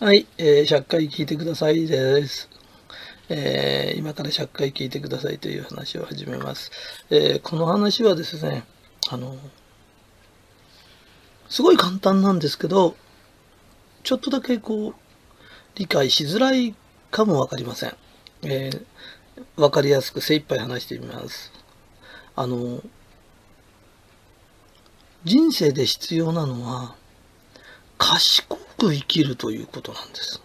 [0.00, 2.48] はい、えー、100回聞いてくださいです。
[3.28, 6.70] えー今から100回聞いてくださいという話を始めます。
[7.10, 8.62] えーこの話はですね、
[9.10, 9.36] あの、
[11.48, 12.94] すごい簡単なんですけど、
[14.04, 14.94] ちょっとだけこう、
[15.74, 16.76] 理解しづらい
[17.10, 17.96] かもわかりません。
[18.44, 18.84] えー
[19.56, 21.50] わかりやすく精一杯話してみます。
[22.36, 22.82] あの、
[25.24, 26.94] 人生で必要なのは、
[27.98, 30.40] 賢く生きるということなんです。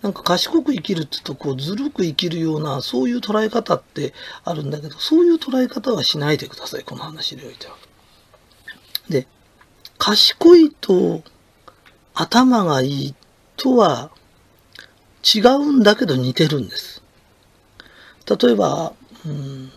[0.00, 4.14] なんか賢く生きるって言うと、こう、ずるく生きるような、そういう捉え方って
[4.44, 7.74] あるんだけど、そういう捉え方はしないでください、この話においては。
[9.08, 9.26] で、
[9.98, 11.24] 賢いと
[12.14, 13.14] 頭がいい
[13.56, 14.10] とは
[15.22, 17.02] 違うんだけど似てるんです。
[18.40, 18.92] 例えば、
[19.26, 19.72] うん、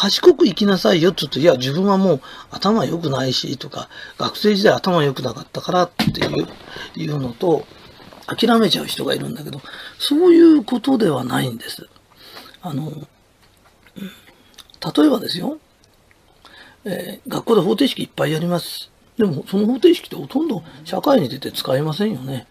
[0.00, 6.48] 賢く生きなさいよって言うと、いや、自分はもう頭良くないし、とか、学生時代頭良くなかったからっていう、
[6.96, 7.66] いうのと、
[8.26, 9.60] 諦めちゃう人がいるんだけど、
[9.98, 11.86] そういうことではないんです。
[12.62, 12.90] あの、
[14.96, 15.58] 例えばですよ、
[16.86, 18.90] えー学校で方程式いっぱいやります。
[19.18, 22.46] でも、その方程式ってほとんど社会に出て使えませんよね。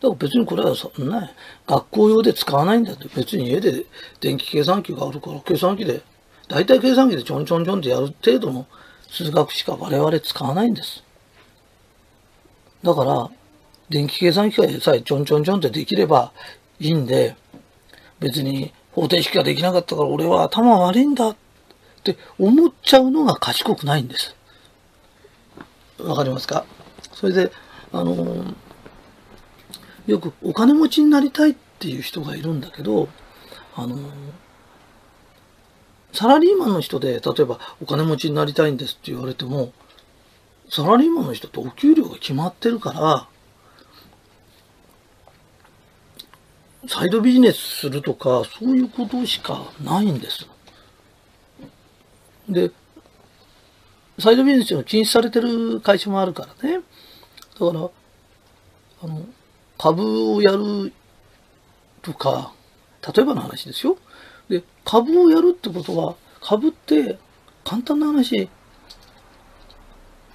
[0.00, 1.32] だから別にこれはそんな、
[1.66, 3.84] 学校用で使わないんだって、別に家で
[4.22, 6.00] 電気計算機があるから、計算機で、
[6.48, 8.66] 大体計算機でちょんちょんちょんってやる程度の
[9.10, 11.04] 数学しか我々使わないんです。
[12.82, 13.30] だから、
[13.90, 16.32] 電気計算機がさえちょんちょんちょんってできれば
[16.80, 17.36] いいんで、
[18.20, 21.36] 別に方程式ができなかったから俺は頭悪いんだっ
[22.02, 24.34] て思っちゃうのが賢くないんです。
[25.98, 26.64] わかりますか？
[27.12, 27.52] それで、
[27.92, 28.54] あのー
[30.06, 33.08] よくお金持ちになりたいっていう人がいるんだけど、
[33.74, 34.00] あのー
[36.18, 39.72] サラリーマンの人で、例えばお金持ちになりたいんですって言われても、
[40.68, 43.28] サラリーマンの人ってお給料が決まってるから、
[46.88, 50.48] サイドビジネスするとか、そういうことしかないんです。
[52.48, 52.72] で、
[54.18, 56.80] サイドビジネスが禁止されてる会社もあるからね。
[57.60, 57.90] だから、
[59.04, 59.24] あの、
[59.78, 60.92] 株をやる
[62.02, 62.52] とか、
[63.06, 63.96] 例えばの話ですよ。
[64.48, 67.18] で、株をやるってことは、株って
[67.64, 68.48] 簡単な話、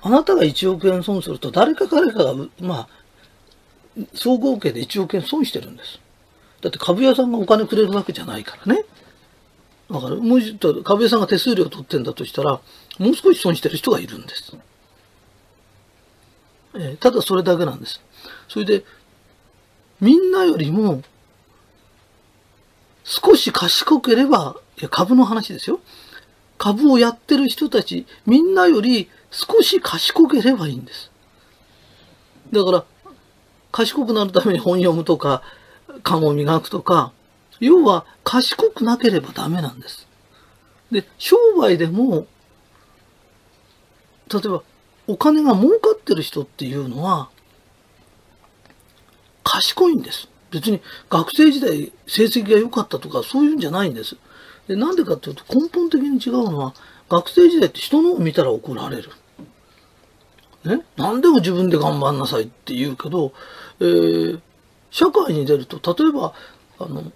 [0.02, 2.88] あなたが1億円損すると誰か彼かが、まあ、
[4.14, 6.00] 総合計で1億円損してるんです。
[6.62, 8.84] だって株屋さんがお金くれるわけじゃないからね。
[9.90, 12.60] だから、もうちょっと株屋さんが手数料取ってんだとしたら、
[13.00, 14.58] もう少し損してる人がいるんです。
[16.76, 18.02] えーただそれだけなんです。
[18.48, 18.84] それで、
[20.02, 21.02] みんなよりも、
[23.04, 25.80] 少し賢ければ、いや株の話ですよ。
[26.58, 31.12] 株をやってる人たち、みんなより少し賢ければいいんです。
[32.52, 32.86] だから、
[33.72, 35.42] 賢くなるために本読むとか、
[36.04, 37.12] 勘を磨くとか、
[37.60, 40.08] 要は賢くなければダメなんです。
[40.92, 42.28] で、商売でも、
[44.32, 44.64] 例えば、
[45.08, 47.30] お金が儲かってる人っていうのは、
[49.44, 50.30] 賢いんです。
[50.54, 54.16] 別に学生時代成績が良かったとかそういうんじゃないんです。
[54.68, 56.74] で、なんでかっていうと根本的に違うのは、
[57.10, 59.10] 学生時代って人のを見たら怒られる。
[60.64, 63.34] ね、何でも自分で頑張んなさいって言うけど、
[63.80, 64.40] えー
[64.94, 66.36] 社会に出ると、例えば、
[66.78, 67.12] あの、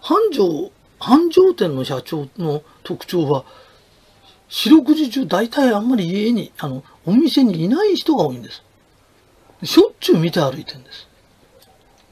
[0.00, 3.44] 繁盛、繁盛店の社長の特徴は、
[4.48, 8.62] 四六時中大体あんまり家に、あの、お店にいない人が多いんです。
[9.62, 11.06] しょっちゅう見て歩いてるんです。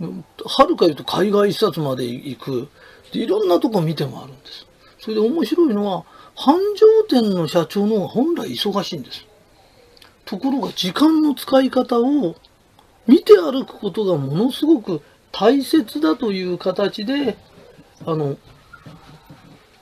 [0.01, 2.69] はるか言うと海外視察まで行く。
[3.13, 4.67] でいろんなとこ見て回るんです。
[4.99, 6.05] それで面白いのは、
[6.37, 9.27] 繁盛店の社長の方が本来忙しいんです。
[10.25, 12.37] ところが時間の使い方を
[13.07, 15.03] 見て歩くことがものすごく
[15.33, 17.37] 大切だという形で、
[18.07, 18.37] あの、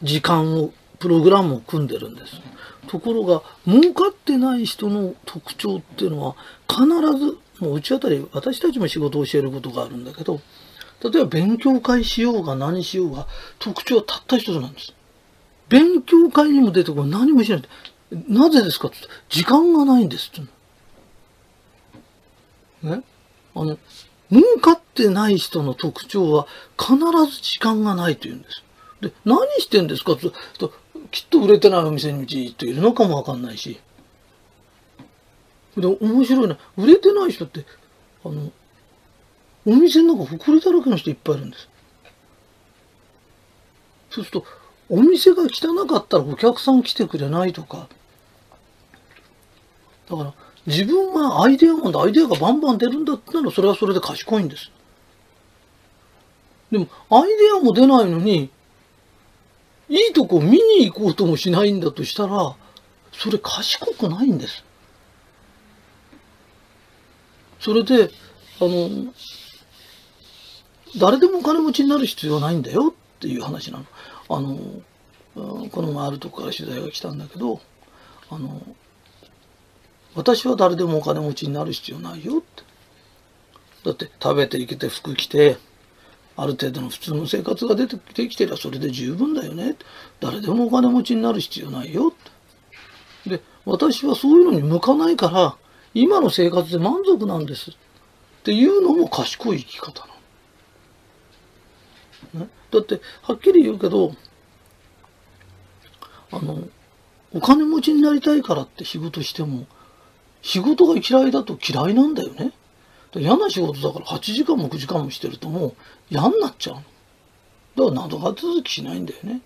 [0.02, 2.40] 時間を、プログラムを組んでるんです。
[2.88, 6.36] ところが、儲かってない人の特徴っていうのは、
[6.68, 6.86] 必
[7.18, 10.40] ず、もううちあたり、私たちも仕事を教えることがあるんだけど、
[11.02, 13.26] 例えば勉強会しようが何しようが、
[13.58, 14.94] 特徴はたった一つなんです。
[15.68, 17.20] 勉強会にも出てこない。
[17.20, 17.62] 何もしない。
[18.28, 18.96] なぜですかって
[19.28, 20.44] 時間がないんですっ
[22.82, 22.86] て。
[22.88, 23.02] ね？
[23.54, 23.78] あの、
[24.30, 26.46] 儲かってない人の特徴は
[26.78, 26.96] 必
[27.30, 28.62] ず時間がないというんです。
[29.00, 30.72] で、何してんですかってと、
[31.10, 33.78] きっと売れてないお店にじっといるのかもわかんないし。
[35.80, 36.58] で、面白いな。
[36.76, 37.64] 売れてない人って、
[38.24, 38.50] あの、
[39.66, 41.68] お店の中埃だらけの人いっぱいいるんです。
[44.10, 44.46] そうすると、
[44.88, 47.88] お店が汚かったらお客さん来てくれないとか。
[50.08, 50.32] だから、
[50.66, 54.70] 自分はアイデアマンでアイデアがバンバン出るんだったらそれはそれで賢いんです。
[56.70, 58.50] でも、アイデアも出ないのに、
[59.88, 62.54] いいとこ見に行こうともしないんだとしたら、
[63.12, 64.64] それ賢くないんです。
[67.60, 68.10] それで、
[68.60, 69.12] あの、
[70.98, 73.84] 誰でもお金持ちになる必要はないんだよっていう話なの。
[74.28, 74.58] あの、
[75.70, 77.60] この前あるとこから取材が来たんだけど、
[78.30, 78.62] あの、
[80.14, 82.62] 私は誰でもお金持ちになる必要ないよって。
[83.84, 85.56] だって食べていけて服着て、
[86.36, 89.76] ある程度の普通の生活が出てきてりゃそれで十分だよね。
[90.20, 92.12] 誰でもお金持ちになる必要ないよっ
[93.24, 93.38] て。
[93.38, 95.56] で、私はそういうのに向かないから、
[95.94, 97.70] 今の生活で満足なんです。
[97.70, 97.74] っ
[98.44, 100.14] ていうのも賢い生き方な
[102.34, 102.40] の。
[102.44, 104.14] ね、だって、はっきり言うけど、
[106.30, 106.68] あの、
[107.32, 109.66] お金持ちになりたいからって仕事しても、
[110.42, 112.52] 仕事が嫌いだと嫌いなんだよね。
[113.16, 115.74] 嫌な仕事だから8時間も9時間もしてるともう
[116.10, 116.82] 嫌になっちゃうの。
[117.90, 119.40] だから謎が続きしないんだよね。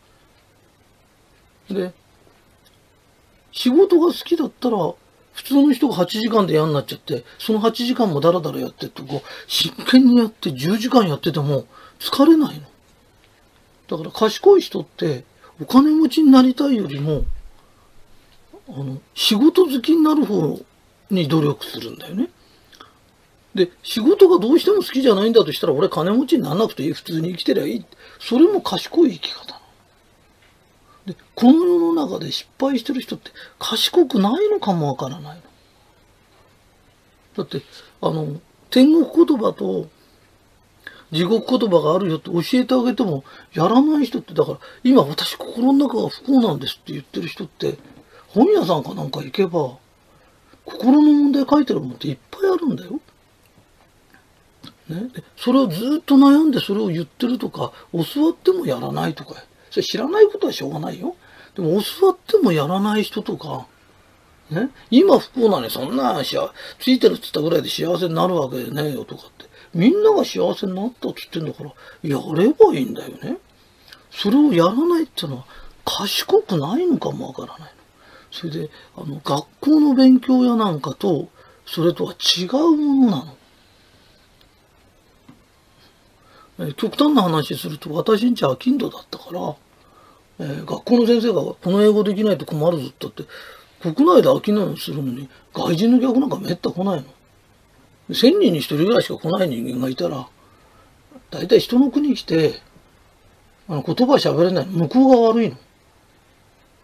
[1.70, 1.92] で、
[3.52, 4.94] 仕事が好きだったら、
[5.32, 11.64] 普通の人が8時間で嫌になっちゃって、その8時間もダラダラやってってこ、真剣にやって10時間やってても
[11.98, 12.66] 疲れないの。
[13.88, 15.24] だから賢い人って
[15.60, 17.24] お金持ちになりたいよりも、
[18.68, 20.60] あの、仕事好きになる方
[21.10, 22.28] に努力するんだよね。
[23.54, 26.92] で、仕事がどうしても好きじゃないんだとしたら、俺金持ちにならなくていい。
[26.92, 27.84] 普通に生きてりゃいい。
[28.18, 29.61] それも賢い生き方。
[31.06, 35.42] で、この世の中で失敗してる人って賢くないのかもわからない。
[37.36, 37.62] だって、
[38.00, 38.40] あの、
[38.70, 39.88] 天国言葉と
[41.12, 43.22] 地獄言葉があるよって教えてあげても
[43.52, 47.78] やらない人って、だから今私心の中が不幸なんですって言ってる人って、
[48.28, 49.76] 本屋さんかなんか行けば、
[50.64, 53.00] 心の問題書いてるもんっていっぱいあるんだよ。
[54.88, 59.34] ね、それをずっと悩んでそれを言ってるとか、教わってもやらないとか、
[59.72, 61.16] それ知らないことはしょうがないよ。
[61.56, 63.66] でも教わってもやらない人とか、
[64.50, 66.36] ね、今不幸なのにそんなし
[66.78, 69.46] ついてるっつったぐらいで幸せになるわけねえよとかって。
[69.72, 71.72] みんなが幸せになったっつってんだから、
[72.02, 73.38] やればいいんだよね。
[74.10, 75.46] それをやらないってのは
[75.86, 77.72] 賢くないのかもわからない。
[78.30, 81.28] それで、あの、学校の勉強やなんかと、
[81.64, 83.36] それとは違うものなの。
[86.68, 89.56] え極端な話すると私んちは金土だったから、
[90.38, 93.24] えー、学校の先生がこの英語できないと困るぞってって
[93.80, 97.04] 国内で商いをするのに外人の客なんかめった来ないの。
[98.10, 100.28] 1000人に1人ぐらいしか来ない人間がいたら
[101.30, 102.60] 大体人の国来て
[103.68, 105.56] あの言葉喋れない向こうが悪いの。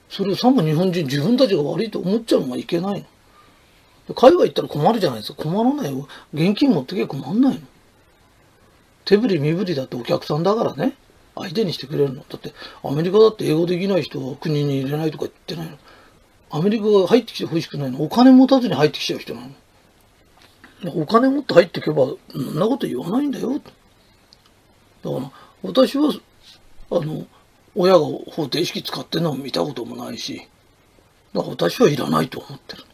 [0.09, 3.05] それをさも日本人自分たちが悪いと思っちゃうのがいけない
[4.09, 4.15] の。
[4.15, 5.43] 海外行ったら困るじゃないですか。
[5.43, 6.09] 困らないよ。
[6.33, 7.61] 現金持ってけ困んないの。
[9.09, 10.93] 手振り身振りだってお客さんだからね。
[11.35, 12.17] 相手にしてくれるの。
[12.29, 12.53] だって
[12.85, 15.79] アメリカだって英語できない人は国に入れないとか言ってないの。
[16.51, 18.03] アメリカが入ってきて欲しくないの。
[18.03, 19.41] お金持たずに入ってきちゃう人な
[20.83, 20.93] の。
[21.01, 23.55] お金持って入っていけば、そんなこと言わないんだよ。
[23.55, 23.71] だか
[25.03, 25.33] ら
[25.63, 26.13] 私は、
[26.91, 27.27] あの、
[27.75, 30.47] 親が方程式使ってるのを見たこともないし、
[31.33, 32.85] だから私はいらないと思ってる。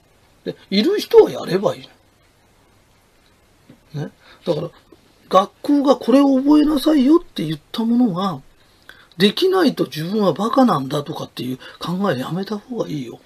[0.44, 1.88] で、いる人はやればいい
[3.99, 4.10] ね。
[4.44, 4.70] だから、
[5.34, 8.41] 学校がこれを覚えなさいよって言ったものが、
[9.17, 13.19] できないと自分はバカなんだとかっていう考えやめた方がいいよ。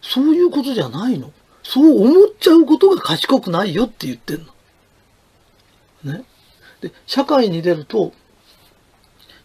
[0.00, 1.32] そういうことじゃないの。
[1.62, 4.46] そう思っちゃうことが賢くないよって言ってん
[6.02, 6.14] の。
[6.14, 6.24] ね。
[6.80, 8.14] で、社会に出ると、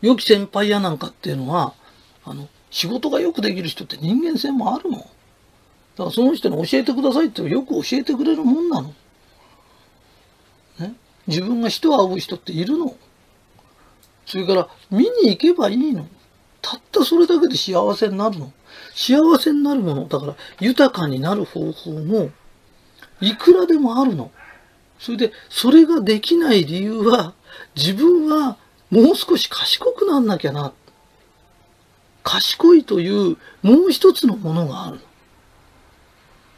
[0.01, 1.73] 良き先輩やなんかっていうのは、
[2.23, 4.99] あの、仕事がよくできる人って人間性もあるの。
[4.99, 8.93] だからその人に教えてくださいってよく教えてくれるもんなの。
[11.27, 12.95] 自分が人を会う人っているの？
[14.25, 16.07] それから見に行けばいいの？
[16.61, 18.51] たったそれだけで幸せになるの？
[18.93, 20.07] 幸せになるもの？
[20.07, 22.29] だから豊かになる方法も
[23.21, 24.31] いくらでもあるの。
[24.99, 27.33] それでそれができない理由は
[27.75, 28.57] 自分は
[28.89, 30.73] もう少し賢くなんなきゃな。
[32.23, 34.99] 賢いというもう一つのものがある。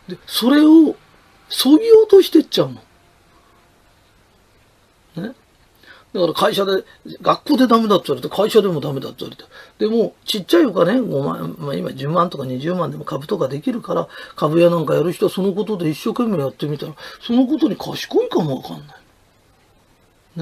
[0.07, 0.95] で、それを
[1.49, 2.81] そぎ落としてっちゃうの。
[5.17, 5.33] ね。
[6.13, 6.83] だから会社で、
[7.21, 9.49] 学校でダメだって言われて、会社でもダメだって言われて。
[9.79, 14.07] でも、ちっちゃいお金、5万、まあ今10万とか20万でも株とかできるから、
[14.37, 18.93] 株屋なんかやる人はそのことで一生懸命やってみたら、そのことに賢いかもわかんな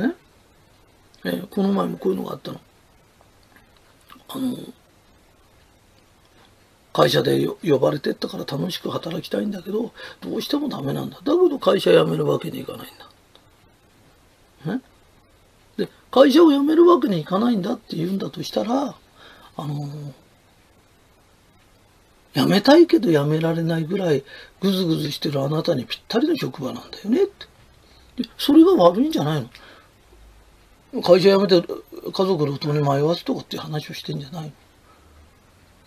[0.03, 0.07] い。
[0.09, 0.15] ね。
[1.25, 2.59] えー、この前もこういうのがあったの。
[4.29, 4.57] あの、
[6.91, 11.17] 会社で呼ばれてったから楽しく働きたいんだけど、どうしてもダメなんだ。
[11.17, 13.09] だけど会社辞めるわけにいかないんだ。
[14.65, 14.81] ね
[15.77, 18.95] で、会社を辞めるわけにいかないんだって言うんだとしたら、
[19.55, 19.87] あの
[22.33, 24.23] 辞めたいけど辞められないぐらい
[24.59, 27.45] ぐずぐずしてるあなたにぴったりの職場なんだよねって。
[28.23, 29.49] でそれが悪いんじゃない
[30.93, 31.01] の？
[31.01, 34.51] 会社辞めて家族路頭に迷わすとかっていう話をしてんじゃない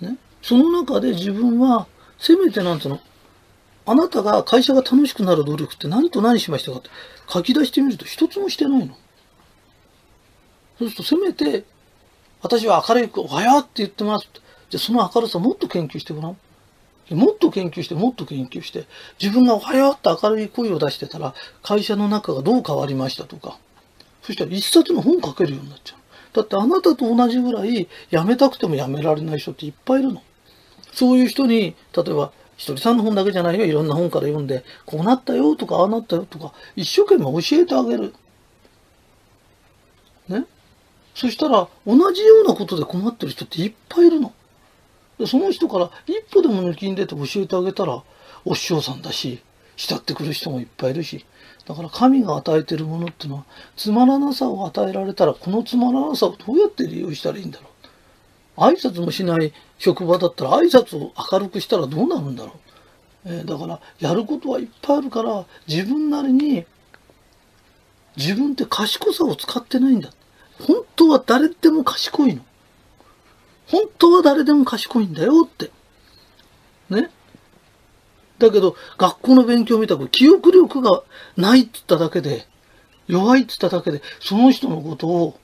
[0.01, 0.11] の？
[0.11, 0.19] ね。
[0.43, 1.87] その中で自分は、
[2.19, 3.01] せめてなんつうの、
[3.87, 6.91] あなたが会社が楽しくなる努力って何と何しましたかって
[7.29, 8.95] 書き出してみると一つもしてないの。
[10.79, 11.65] そうするとせめて、
[12.43, 14.29] 私は明るい子、おはようって言ってます。
[14.69, 16.37] じゃあその明るさもっと研究してごらん。
[17.11, 18.87] もっと研究して、もっと研究して、
[19.21, 23.59] 自分がおはようって明るい声を出してたら、会社の中がどう変わりましたとか、
[24.23, 25.99] そしたら一冊の本書けるようになっちゃう。
[26.37, 30.23] だってあなたと同じぐらい辞めたくても辞められない人っていっぱいいるの。
[30.93, 33.65] そういう人に、例えば、ひとりさんの本だけじゃないよ。
[33.67, 38.15] いろんな本から読んで、こうなったよとか、ああなったよとか、一生懸命教えてあげる。
[40.29, 40.45] ね？
[41.15, 44.33] そしたら、同じようなことで困ってる人っていっぱいいるの。
[45.19, 48.03] でその人から一歩でも抜きん出て教えてあげたら、
[48.45, 49.43] お師匠さんだし、
[49.77, 51.25] 慕ってくる人もいっぱいいるし、
[51.67, 53.45] だから神が与えてるものってのは、
[53.77, 57.69] つまらなさを与えられたら、このつまらなさをどうやって利用したらいいんだろ
[58.57, 58.61] う。
[58.61, 63.29] 挨拶もしない職場だったら、挨拶を明るくしたらどうなるんだろう。
[63.29, 66.65] えー、だから、やることはいっぱいあるから、自分なりに、
[68.17, 70.11] 自分って賢さを使ってないんだ。
[70.61, 72.43] 本当は誰でも賢いの。
[73.67, 75.71] 本当は誰でも賢いんだよって。
[76.89, 77.11] ね。
[78.39, 81.03] だけど、学校の勉強みたく記憶力が
[81.37, 82.47] ないって言っただけで、
[83.07, 85.39] 弱いって言っただけで、その人のことを、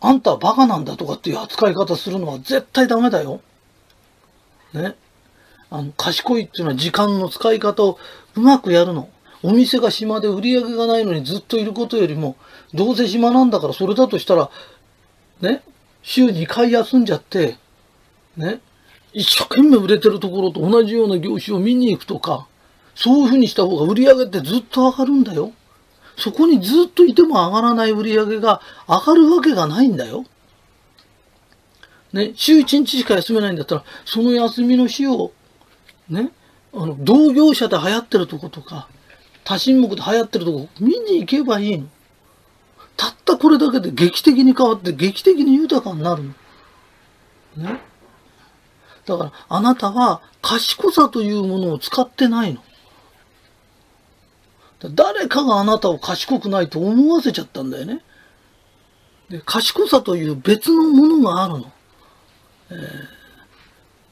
[0.00, 3.40] あんたはバカなんだとかっていう扱い方するのは絶対ダメだよ。
[4.72, 4.94] ね。
[5.70, 7.98] あの、賢いっていうのは時間の使い方を
[8.34, 9.08] うまくやるの。
[9.42, 12.36] お店が暇で売り上げがないのにずっといることよりも、
[12.74, 14.50] どうせ暇なんだからそれだとしたら、
[15.40, 15.62] ね、
[16.02, 17.56] 週2回休んじゃって、
[18.36, 18.60] ね、
[19.12, 22.46] 一生懸命売れてるところと同じような業種を見に行くとか、
[22.94, 25.52] そういうふうにした方が売り上げってずっと上がるんだよ。
[26.20, 30.24] そこにずっといても上がらない売り上げが上がるわけがないんだよ。
[32.12, 35.32] ね、週1日しか休めないんだったら、その休みの日を、
[36.08, 36.30] ね、
[36.74, 38.88] あの、同業者で流行ってるとことか、
[39.44, 41.86] 多神目で流行ってるとこ見に行けばいいの。
[42.96, 46.30] たったこれだけで劇的に変わって劇的に豊かになるの。
[47.56, 47.80] ね。
[49.06, 52.62] だからあなたは賢さというものを使ってないの。
[54.88, 58.02] 誰かがあなたを賢くないと思わせちゃったんだよね。
[59.28, 61.72] で賢さという別のものがあるの。
[62.70, 62.78] えー、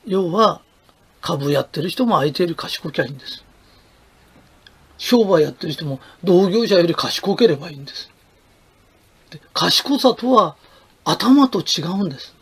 [0.07, 0.61] 要は
[1.21, 3.45] 株やってる人も相手より賢きゃいいんです。
[4.99, 8.11] 商売やってる人も同業者より賢ければいいんです。
[9.31, 10.57] で賢さとは
[11.05, 12.35] 頭と違うんです。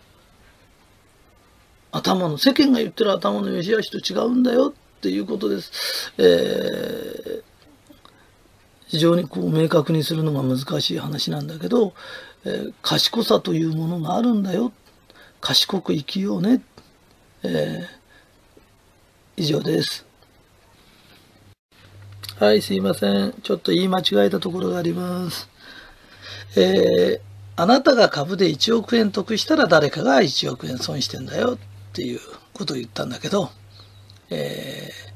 [1.93, 6.13] 頭の、世間が言ってる頭の良し悪しと違うんだよっていうことです。
[6.19, 7.43] えー、
[8.87, 11.95] 非常にこう明確にするのが難しい話なんだけど、
[12.45, 14.73] えー、賢さというものがあるんだよ。
[15.41, 16.63] 賢く生きようね。
[17.43, 20.07] えー、以上です。
[22.39, 23.35] はい、すいません。
[23.43, 25.49] ちょっと言い間違えたところがあります。
[26.57, 27.21] えー、
[27.57, 31.59] あなたが株で1億円得したら誰かが1億円損してんだよっ
[31.93, 32.21] ていう
[32.53, 33.51] ことを言ったんだけど、
[34.31, 35.16] えー、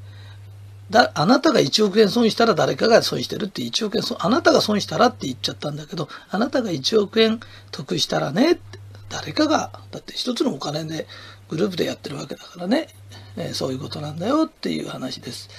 [0.91, 7.39] だあなたが1億円損したら誰かが損してるって1億円損、あなたが損したらって言っちゃったんだけど、あなたが1億円
[7.71, 8.59] 得したらね、
[9.09, 11.07] 誰かが、だって一つのお金で
[11.49, 12.87] グループでやってるわけだからね、
[13.37, 15.49] えー、そういうことなんだよっていう話です。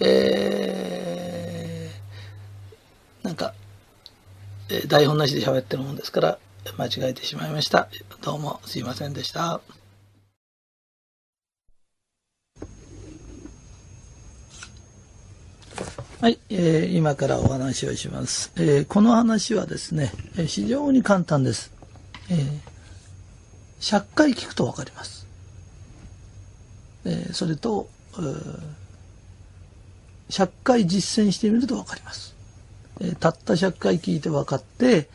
[0.00, 3.54] えー、なんか、
[4.68, 6.38] えー、台本なしで喋ってるもんですから、
[6.76, 7.88] 間違えてしまいました。
[8.22, 9.60] どうもすいませんでした。
[16.20, 21.72] はい、えー、今からお話をします、えー、この話はですね、えー、非常に簡単です。
[22.28, 22.60] えー、
[23.80, 25.26] 100回聞くとわかります。
[27.06, 27.88] えー、それと、
[30.28, 32.36] 100回実践してみるとわかります。
[33.00, 35.08] えー、たった100回聞いて分かって、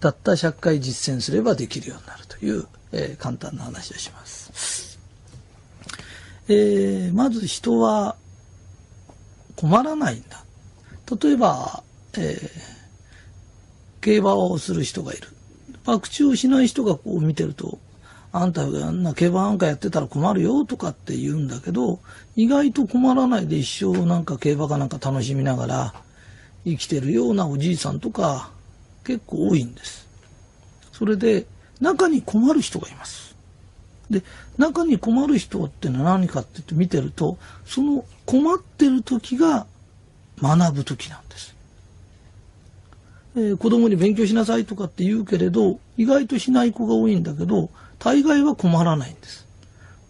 [0.00, 4.98] たった100回実践すればできるようになるという、えー、簡単な話をします。
[6.48, 8.16] えー、まず人は
[9.62, 10.44] 困らないんだ。
[11.22, 12.50] 例えば、えー、
[14.00, 15.28] 競馬をする人がいる。
[15.86, 17.78] 博打をしない人がこう見てると、
[18.32, 22.00] あんたがあんな競馬なんかやってたら困るよとかって言うんだけど、
[22.34, 25.94] 意外と困らないで一生なんか競馬かなんか楽しみながら
[26.64, 28.50] 生きてるようなおじいさんとか
[29.04, 30.08] 結構多いんです。
[30.90, 31.46] それで
[31.80, 33.36] 中に困る人がいます。
[34.10, 34.24] で、
[34.58, 39.66] 中に困る人ってのは何かって言って見てると、その困ってる時が
[40.40, 41.54] 学ぶ時なんです。
[43.34, 49.46] えー、子供に勉強しなさいとかって言うけれど、意外としない子が多いんだけど、大概は困らないんです。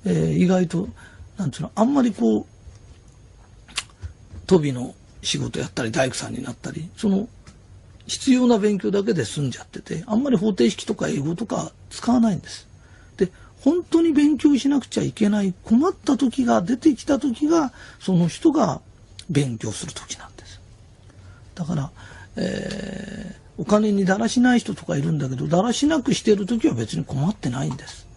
[0.04, 0.88] えー、意外と、
[1.36, 2.46] なんつうの、あんまりこう、
[4.46, 7.28] 飛びの仕事やったり大工さんになったり、その
[8.06, 12.68] 必要な勉強だけで済んじゃってて、あんまり方程式とか英語とか使わないんです。
[13.62, 18.80] 本当に勉強しなくちゃいけない困った時が出てきた時が、その人が
[19.30, 20.60] 勉強する時なんです。
[21.54, 21.90] だから、
[22.36, 28.08] えー、お金にだらしない人とかいるんだけど、だらしなくしてる時は別に困ってないんです。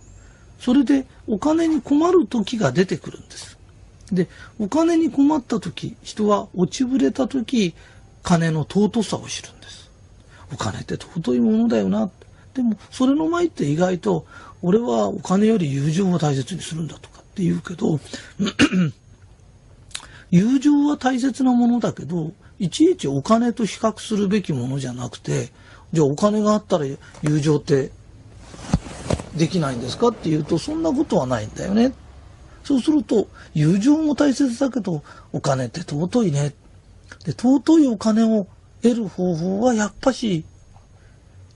[0.59, 3.57] それでお金に困る時が出てくるんです。
[4.11, 4.27] で、
[4.59, 7.75] お金に困った時、人は落ちぶれた時、
[8.23, 9.91] 金の尊さを知るんです。
[10.51, 12.09] お金って尊いものだよな。
[12.55, 14.25] でも、それの前って意外と、
[14.61, 17.99] 俺はお金より友情を大切にするんだとかって言うけど、
[20.31, 25.49] 友情は大切なものだけど、いちいちお金と比較するべきものじゃなくて、
[25.91, 26.85] じゃあお金があったら
[27.21, 27.91] 友情って
[29.35, 31.93] できないんですかっていうと、そんなことはないんだよね。
[32.63, 36.53] そうすると、友情も大切だけど、お金って尊いね。
[37.25, 38.47] で、尊いお金を
[38.81, 40.45] 得る方法はやっぱし、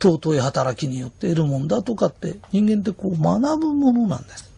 [0.01, 4.51] 尊い働きによって得るもんだとかって、人間ってこう学ぶものなんです。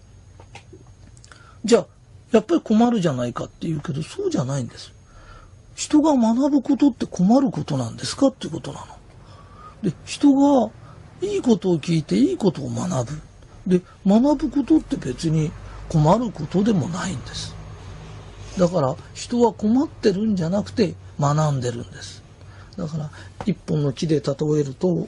[1.66, 1.86] じゃあ、
[2.32, 4.94] やっぱり困るじゃないかって言うけど、そうじゃないんです。
[5.76, 8.86] 人が学ぶことって困ることなんですかっていうことなの。
[9.90, 10.72] で、人が
[11.22, 13.22] いいことを聞いていいことを学ぶ。
[13.68, 15.52] で、学ぶことって別に
[15.90, 17.56] 困ることでもないんです。
[18.58, 22.22] だから人は困ってるんじゃなくて学んでるんです。
[22.78, 23.10] だから
[23.46, 25.08] 一本の木で例えると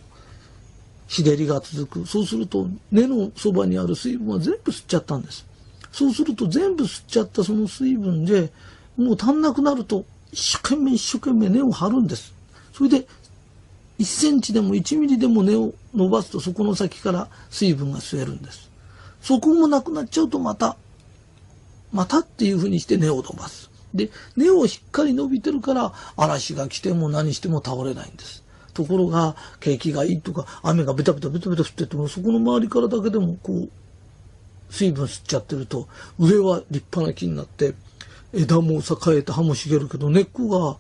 [1.07, 2.07] 日照りが続く。
[2.07, 5.45] そうすると根のそばにある水分は全部吸っちゃったんです。
[5.91, 8.51] そうすると全部吸っちゃったその水分で
[8.97, 12.33] もう足んなくなると一生懸命一生懸命根を張るんです。
[12.73, 13.05] それで
[13.99, 18.69] 1センチでも1ミリでも根を伸ばすとそこの先から水分が吸えるんです。
[19.21, 20.75] そこもなくなっちゃうとまた、
[21.91, 23.69] またっていうふうにして根を伸ばす。
[23.93, 28.42] で、根をしっかり伸びてるから嵐が来ても何しても倒れないんです。
[28.73, 33.69] ところが景気がいいとか雨がベタベタベタベタ降っててもそこの周りからだけでもこう
[34.73, 37.75] 水分吸っちゃってると上は立派な木になって
[38.33, 40.77] 枝も栄えて葉も茂るけど根っこが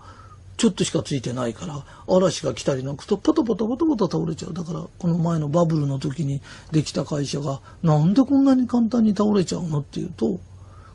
[0.57, 4.53] ちょっとしかついてないから嵐が来たりなんかとパタパタパタパタ倒れちゃう。
[4.53, 10.39] だからこの前のバブルの時にできた会社がなんでこんなに簡単に倒れちゃうのっていうと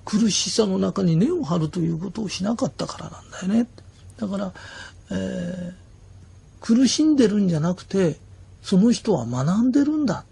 [0.05, 3.69] 苦しさの中に根を張るということをしなかったからなんだよね。
[4.17, 4.53] だから、
[5.11, 5.73] えー、
[6.61, 8.17] 苦しんでるんじゃなくて
[8.63, 10.25] その人は学んでるんだ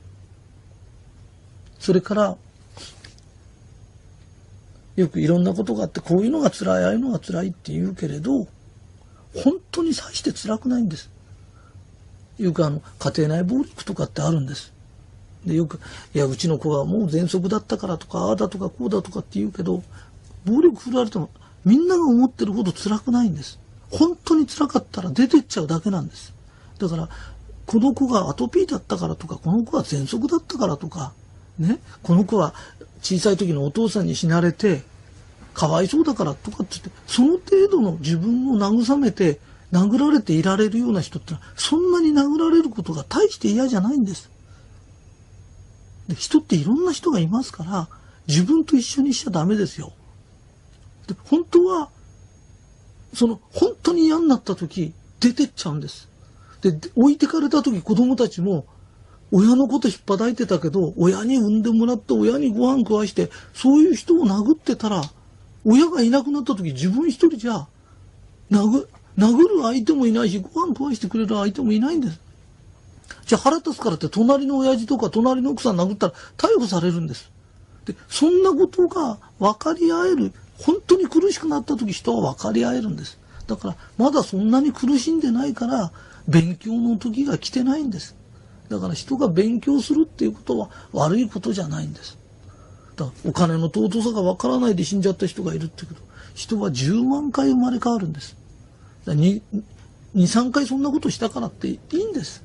[1.79, 2.37] それから
[4.97, 8.47] よくいろんなことがあってこういうのが辛いああいうのが辛いって言うけれど
[9.37, 11.11] 本当にさして辛くないんです。
[12.39, 14.73] よくあの、家庭内暴力とかってあるんです。
[15.45, 15.81] で、よく、
[16.15, 19.83] いや、うちの子はもう喘息だったからとか、ああだとかこうだとかって言うけど、
[20.45, 21.31] 暴力振られても、
[21.65, 23.59] みんなが思ってるほど辛くないんです。
[23.91, 26.33] 本当に辛かったら出てっちゃうだけなんです。
[26.79, 27.09] だから、
[27.67, 31.13] この子がアトピーだったからとか、この子は喘息だったからとか、
[31.59, 32.55] ね、この子は
[33.03, 34.83] 小さい時のお父さんに死なれて、
[35.55, 39.41] かわいそうだからとかって言って、その程度の自分を慰めて、
[39.73, 44.31] 殴られていられるような人ってのは、そんなに殴られることが大して嫌じゃないんです。
[46.09, 47.89] で人っていろんな人がいますから、
[48.29, 49.93] 自分と一緒にしちゃダメですよ。
[51.09, 51.91] で本当は、
[53.17, 56.09] その、本当に嫌になった時、出てっちゃうんです。
[56.61, 58.67] で、置いてかれた時、子供たちも、
[59.33, 65.03] 親のこと引っ張いてたけど、親に産んでもらって親にご飯食わして、そういう人を殴ってたら、
[65.65, 67.67] 親がいなくなった時自分一人じゃ
[68.53, 68.87] 殴
[69.19, 72.21] 殴る相手もいないしご飯食わしてくれる相手もいないんです。
[73.25, 77.33] じゃあ腹立つからって隣の親父とか隣の奥さん殴ったら逮捕されるんです。
[77.87, 83.19] でそんなことが分かり合える本当に苦しくなった時人は分かり合えるんです。
[83.47, 85.93] だからまだそんなに苦しんでないから
[86.27, 88.17] 勉強の時が来てないんです。
[88.69, 92.19] だから人が勉強するっていうことは悪いことじゃないんです。
[92.97, 96.01] だお金の尊さがわからないで死んじゃった人がいるってこと
[96.35, 98.37] 人は10万回生まれ変わるんです。
[99.07, 102.43] 23回そんなことしたからっていいんです。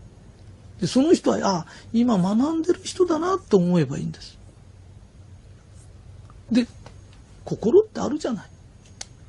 [0.80, 4.38] で、その人は、あ、今学んでる人だなと思えばいいんです。
[6.52, 6.67] で、
[7.45, 8.45] 心ってあるじゃない。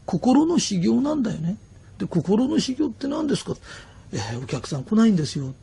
[0.04, 1.56] 心の修行なんだよね。
[1.98, 3.54] で、心の修行って何ですか？
[4.12, 5.54] えー、お客さん来ないんですよ。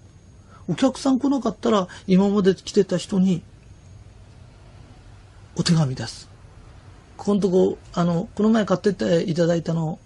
[0.68, 3.42] お客さん来なかったら、今まで来てた人に、
[5.56, 6.30] お手紙出す。
[7.18, 10.00] ここのとこ、あの、この前買ってっていただいたの、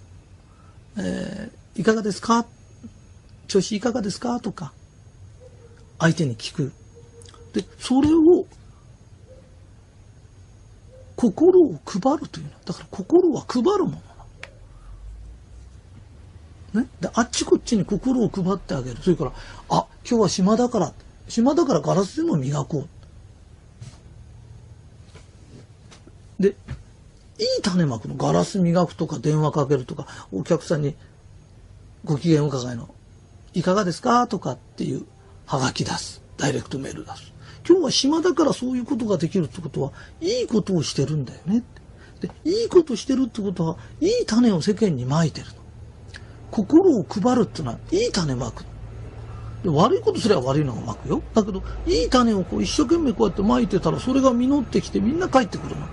[0.98, 2.46] えー、いかがですか？
[3.48, 4.40] 調子いかがですか？
[4.40, 4.74] とか、
[6.00, 6.72] 相手に聞く。
[7.54, 8.46] で、それを、
[11.32, 12.52] 心を配るというの。
[12.66, 14.02] だから心は配るも
[16.74, 16.88] のね？
[17.00, 18.98] で、あっちこっちに心を配ってあげる。
[18.98, 19.32] それから、
[19.70, 20.94] あ、今日は暇だから、
[21.30, 22.88] 暇だからガラスでも磨こ
[26.40, 26.44] う。
[26.44, 28.16] で、いい種まくの。
[28.16, 30.96] ガラス磨くとか電話かけるとか、お客さんに
[32.04, 32.94] ご機嫌伺いの、
[33.54, 34.28] いかがですか？
[34.28, 35.06] とかっていう
[35.46, 36.22] はがき出す。
[36.36, 37.33] ダイレクトメール出す。
[37.68, 41.64] 今日は暇だからそういうことができるってことは、いいことをしてるんだよね。
[42.20, 45.54] で、いいことしてるってことは、いい種を世間にまいてるの。
[46.52, 48.66] 心を配るっていうのは、いい種まく
[49.64, 51.22] で悪いことすれば悪いのがまくよ。
[51.34, 55.88] だけど、いい種をこう一生懸命こうやってまいてたら、それが実ってきてみんな帰ってくるの。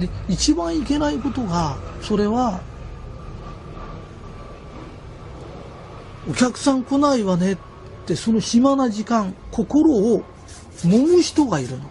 [0.00, 2.60] で、一番いけないことが、それは、
[6.30, 7.58] お客さん来ないわねっ
[8.06, 10.22] てその暇な時間、心を
[10.86, 11.84] 揉む人がいるの。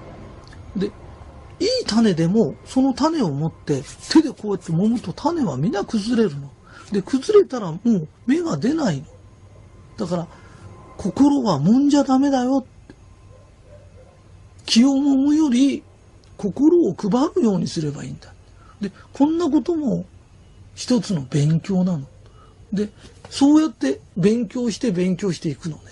[0.76, 6.50] で、いい種でもその種を持って手でこうやって揉むと種はみんな崩れるの。
[6.92, 9.06] で、崩れたらもう芽が出ないの。
[9.98, 10.28] だから、
[10.98, 12.66] 心は揉んじゃダメだよ。
[14.66, 15.84] 気を揉むより
[16.38, 18.34] 心を配るようにすればいいんだ。
[18.82, 20.06] で、こんなことも
[20.76, 22.08] 一つの勉強なの。
[22.74, 22.90] で、
[23.30, 25.84] そうやって勉強して勉強していくのね。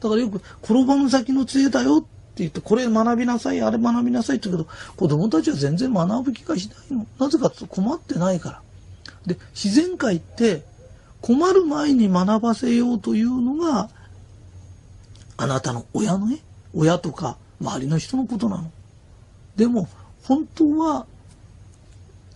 [0.00, 7.06] だからよく、転ばぬ先の杖だよって言って、これ学びなさい、あれ学びなさいって言うけど、子供たちは全然学ぶ気がしないの。
[7.18, 8.62] なぜかって困ってないから。
[9.26, 10.64] で、自然界って
[11.20, 13.90] 困る前に学ばせようというのが、
[15.36, 16.38] あなたの親のね、
[16.74, 18.70] 親とか周りの人のことなの。
[19.56, 19.88] でも、
[20.22, 21.06] 本当は、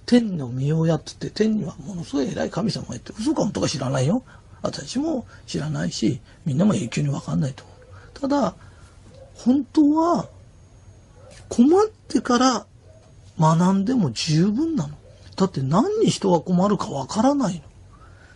[0.06, 4.22] 天の御親って言って、天にはものすごい偉い神様がいて、嘘か本当か知らないよ。
[4.62, 8.20] 私も知らないし、みんなも永久にわかんないと思う。
[8.20, 8.54] ただ、
[9.34, 10.28] 本当は、
[11.48, 12.66] 困ってから
[13.38, 14.94] 学んでも十分なの。
[15.36, 17.60] だって何に人が困るかわからないの。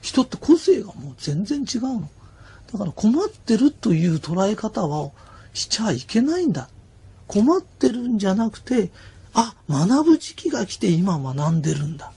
[0.00, 2.08] 人って個性がもう全然違うの。
[2.72, 5.10] だから困ってるという捉え方は
[5.54, 6.68] しちゃいけないんだ。
[7.26, 8.90] 困ってるんじゃなくて、
[9.32, 12.12] あ、学ぶ時期が来て今学んでるんだ。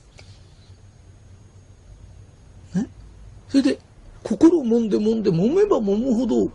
[2.73, 2.89] ね？
[3.49, 3.79] それで、
[4.23, 6.51] 心を揉んで揉んで揉めば揉むほど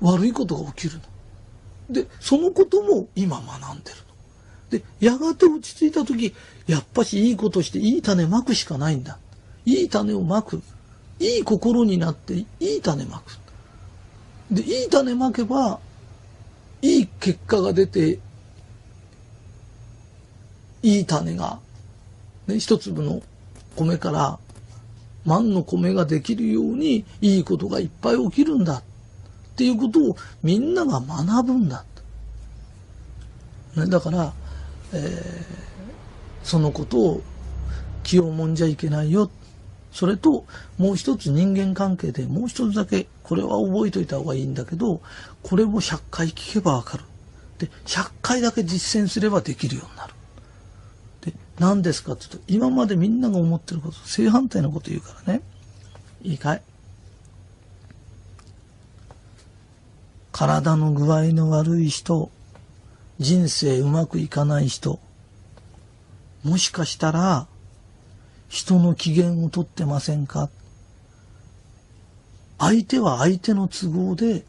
[0.00, 1.04] 悪いことが起きるの。
[1.92, 4.78] で、そのことも今学んでるの。
[4.78, 6.34] で、やがて落ち着いた時、
[6.66, 9.18] やっぱしいいことしていい種まくしかないんだ。
[9.64, 10.62] いい種をまく。
[11.20, 13.38] いい心になっていい種まく。
[14.50, 15.78] で、いい種まけば、
[16.80, 18.18] いい結果が出て、
[20.82, 21.60] いい種が、
[22.46, 23.22] ね、一粒の
[23.76, 24.38] 米から
[25.24, 28.82] 万の米ができるようにいいことがいっぱい起きるんだ
[29.52, 31.84] っていうことをみんなが学ぶんだ。
[33.76, 34.32] ね、だから、
[34.92, 35.44] えー、
[36.42, 37.22] そのことを
[38.02, 39.30] 気をもんじゃいけないよ。
[39.92, 40.46] それと、
[40.78, 45.02] もう一つ人間関係でもう一つだけ、これは覚えといた方がいいんだけど、
[45.42, 47.04] これも100回聞けばわかる。
[47.58, 50.14] で、100回だけ実践すればできるようになる。
[51.20, 55.42] で、何ですかって言うと、今までみんなが思ってること、正反対のこと言うからね。
[56.22, 56.62] いいかい？
[60.32, 62.30] 体の具合の悪い人、
[63.18, 64.98] 人生うまくいかない人、
[66.42, 67.46] もしかしたら、
[68.48, 70.50] 人の機嫌をとってませんか？
[72.58, 74.44] 相手は相手の都合で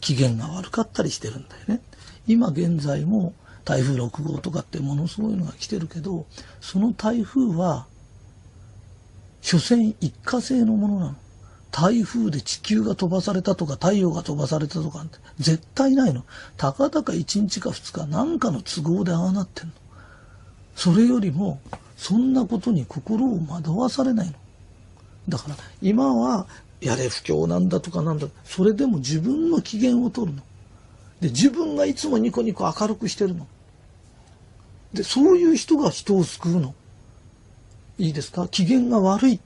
[0.00, 1.80] 機嫌が悪かったりしてるんだよね。
[2.26, 3.32] 今現在も
[3.64, 6.26] 台風6号とかってものすごいのが来てるけど、
[6.60, 7.86] その台風は、
[9.40, 11.16] 所詮一過性のものなの。
[11.70, 15.04] 台風で地球が飛ばされたとか太陽が飛ばされたとか
[15.38, 16.24] 絶対ないの。
[16.56, 19.72] たかだか1日か2日何かの都合でああなってんの。
[20.74, 21.60] それよりも
[21.96, 24.34] そんなことに心を惑わされないの。
[25.28, 26.46] だから今は
[26.80, 30.42] やれ不況なんだとかなんだそれでも自分の機嫌を取るの。
[31.20, 33.46] で自分がいつもニコニコ明るくしてるの。
[34.94, 36.74] でそういう人が人を救うの。
[37.98, 38.48] いいですか？
[38.48, 39.40] 機嫌が悪い。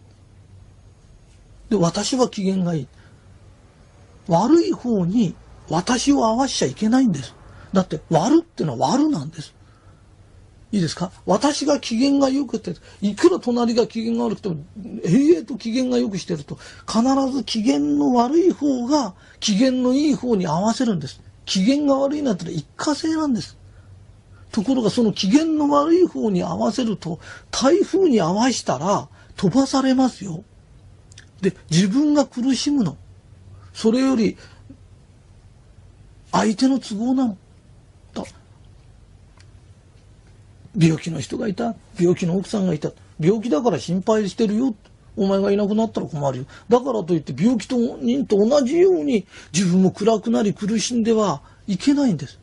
[1.73, 2.89] で私は機嫌がいい。
[4.29, 5.35] 悪い方に
[5.71, 7.35] 私を合わしちゃいけないんです。
[7.73, 9.55] だって悪ってのは悪なんです。
[10.71, 11.11] いいですか？
[11.25, 14.57] 私が機嫌が良くて、いくら隣が機嫌が悪くても、
[15.03, 21.23] 永遠と機嫌が良くしてると、必ず機嫌の悪い方が機嫌のいい方に合わせるんです。
[21.47, 23.57] 機嫌が悪いなんてのは一過性なんです。
[24.51, 27.19] ところがその機嫌の悪い方に合わせると、
[27.51, 30.45] 台風に合わしたら飛ばされますよ。
[31.43, 32.97] で、自分が苦しむの。
[33.75, 34.39] それより、
[36.31, 37.37] 相手の都合なの。
[38.15, 38.27] と
[40.79, 41.75] 病気の人がいた。
[41.99, 42.93] 病気の奥さんがいた。
[43.21, 44.75] 病気だから心配してるよ。
[45.17, 46.45] お前がいなくなったら困るよ。
[46.69, 52.39] だからといって病気と人と同じように自分も暗くなり苦しんではいけないんです。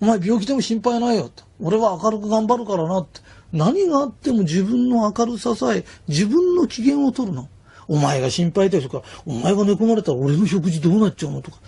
[0.00, 1.44] お前病気でも心配ないよって。
[1.60, 3.20] 俺は明るく頑張るからなって。
[3.52, 7.48] 何があっても自分の明るささえ自分の機嫌を取るの。
[7.88, 11.58] お前が心配だとか、お前が寝込まれたら俺の食事どうなっちゃうのとか。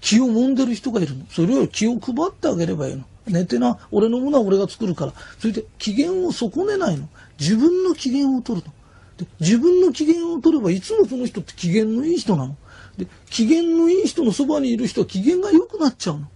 [0.00, 1.24] 気を揉んでる人がいるの。
[1.28, 3.04] それを気を配ってあげればいいの。
[3.26, 5.12] 寝てな、俺のものは俺が作るから。
[5.38, 7.08] それで機嫌を損ねないの。
[7.38, 8.72] 自分の機嫌を取るの。
[9.18, 12.56] で自分の機嫌を取ればいつもその人って機嫌のいい人なの。
[12.96, 16.28] で機嫌のいい人のそばにいる人は機嫌が良くなっちゃうの。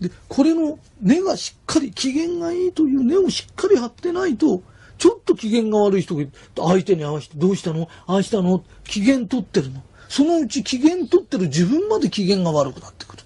[0.00, 4.62] で、これの根がしっかり、機嫌がいいという根をしっかり張ってないと、
[4.98, 6.24] ちょっと機嫌が悪い人が
[6.56, 7.88] 相手に合わせて、どうしたの？
[8.06, 8.64] ああしたの？
[8.84, 9.82] 機嫌取ってるの？
[10.08, 13.22] そのうち機嫌取ってる自分まで機嫌が悪くなってくる。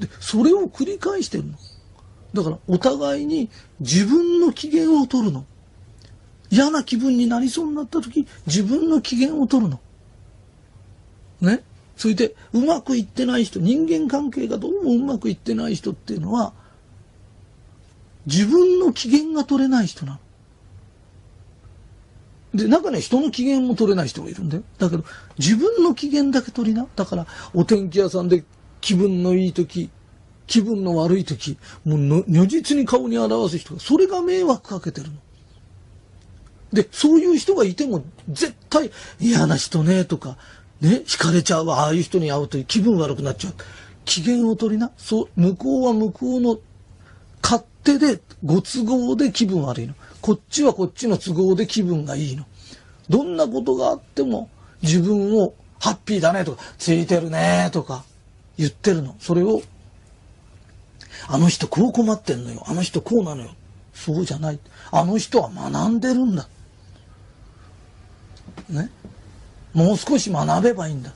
[0.00, 1.54] で、それを繰り返してるの。
[2.34, 5.46] だからお互いに自分の機嫌を取るの。
[6.50, 9.80] 嫌な気分になりそうになった時、自分の機嫌を取るの。
[11.40, 11.62] ね？
[12.02, 16.52] それで、うまくいってない人、人間関係がどうもうまくいってない人っていうのは、
[18.26, 20.18] 自分の機嫌が取れない人な
[22.54, 22.58] の。
[22.58, 24.64] で、中には人の機嫌も取れない人もいるんだよ。
[24.78, 25.04] だけど、
[25.38, 26.88] 自分の機嫌だけ取りな。
[26.96, 28.42] だから、お天気屋さんで
[28.80, 29.88] 気分のいい時、
[30.48, 35.14] 気分の悪い時、もう如実に顔に表す人が、それが迷惑かけてるの。
[36.72, 40.36] で、そういう人がいても、絶対嫌な人ね、とか、
[40.82, 43.54] ね、惹かれちゃうわ、ああいう人に会うという気分悪くなっちゃう。
[44.04, 44.90] 機嫌を取りな。
[44.96, 46.58] そう、向こうは向こうの
[47.40, 49.94] 勝手で、ご都合で気分悪いの。
[50.20, 52.44] こっちはこっちの都合で気分がいいの。
[53.08, 54.50] どんなことがあっても、
[54.82, 58.04] 自分をハッピーだねとか、ついてるねとか
[58.58, 59.14] 言ってるの。
[59.20, 59.62] それを
[61.28, 62.64] あの人こう困ってんのよ。
[62.66, 63.50] あの人こうなのよ。
[63.94, 64.58] そうじゃない。
[64.90, 66.48] あの人は学んでるんだ。
[68.68, 68.90] ね？
[69.74, 71.12] もう少し学べばいいんだ。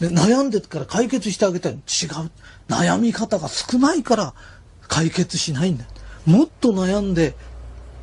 [0.00, 1.72] で悩んでるから解決してあげたい。
[1.72, 1.80] 違う。
[2.68, 4.34] 悩み方が少ないから
[4.88, 5.84] 解決しないんだ。
[6.26, 7.34] もっと悩んで、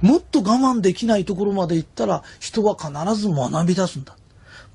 [0.01, 4.15] もっと我慢できないところまで行ったら人は必ず学び出すんだ。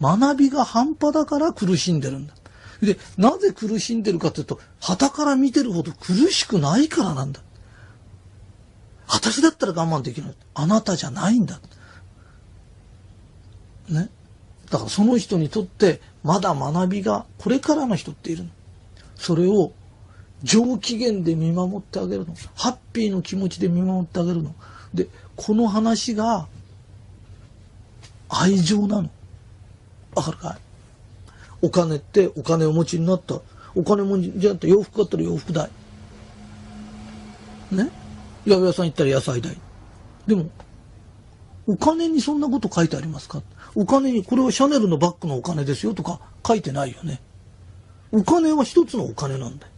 [0.00, 2.34] 学びが半端だから苦しんでるんだ。
[2.82, 7.40] で、なぜ苦しんでるかというと、旗から見てるほど苦しくないからなんだ。
[9.06, 10.34] 私だったら我慢できない。
[10.54, 11.60] あなたじゃないんだ。
[13.88, 14.10] ね。
[14.74, 18.50] だからその人にとってまだ学びがこれからの人っているの。
[19.14, 19.70] それを
[20.42, 22.34] 上機嫌で見守ってあげるの。
[22.56, 24.52] ハッピーの気持ちで見守ってあげるの。
[24.92, 25.06] で、
[25.36, 26.48] この話が
[28.28, 29.10] 愛情なの。
[30.16, 30.58] わかるか
[31.62, 31.66] い？
[31.66, 33.40] お金ってお金をお持ちになった。
[33.76, 35.70] お金もじゃあ洋服買ったら洋服代。
[37.70, 37.90] ね？
[38.44, 39.56] 八百屋さん行ったら野菜代。
[40.26, 40.50] でも、
[41.68, 43.40] お金にそんなこと書いてありますか？
[43.74, 47.20] お金に、これはシャネルのバッグのお金ですよとか書いてないよね。
[48.12, 49.72] お金は一つのお金なんだよ。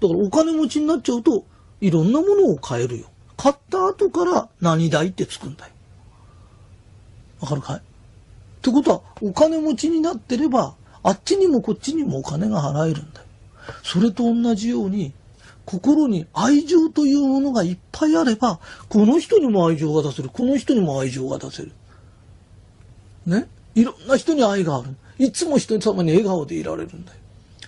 [0.00, 1.44] だからお金持ちになっちゃうと、
[1.80, 3.06] いろんなものを買えるよ。
[3.36, 5.72] 買った後から何代ってつくんだよ。
[7.40, 7.76] わかるかい？
[7.76, 7.80] っ
[8.62, 13.26] てことは、お金持ちになってれば、あっちにもこっちにもお金が払えるんだよ。
[13.82, 15.12] それと同じように、
[15.66, 21.72] 心に愛情というものがいっぱいあれば、この人にも愛情が出せる、この人にも愛情が出せる。
[23.26, 24.96] ねいろんな人に愛がある。
[25.18, 27.18] いつも人様に笑顔でいられるんだよ。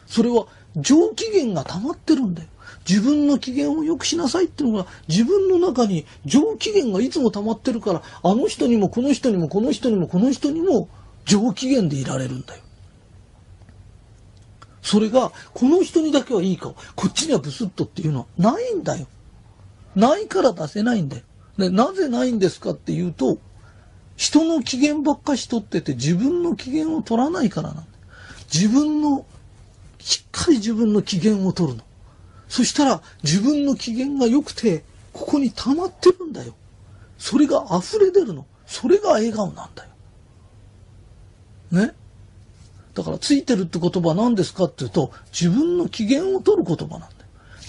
[0.06, 2.48] それは上機嫌が溜まってるんだよ。
[2.88, 10.88] 自分の機嫌を良くしなさいっていうのが自分の中に上機嫌がいつも溜まってるからあの人にもこの人にもこの人にもこの人にも
[11.26, 12.62] 上機嫌でいられるんだよ。
[14.80, 19.06] それが、この人にだけはいい顔、こっちにはブスッとっていうのはないんだよ。
[19.94, 21.22] ないから出せないんだよ。
[21.58, 23.36] でなぜないんですかっていうと、
[24.18, 27.82] 人の機嫌ばっかし取ってて自分の機嫌を取らないからなんだ。
[28.52, 29.24] 自分の、
[30.00, 31.84] しっかり自分の機嫌を取るの。
[32.48, 36.54] そしたら自分の機嫌が良くて、ここに溜まってるんだよ。
[37.16, 38.44] それが溢れ出るの。
[38.66, 39.90] それが笑顔なんだよ。
[41.70, 41.94] ね？
[42.96, 47.12] はついてるって言葉は何ですかっていうと、自分の機嫌を取る言葉なんだよ。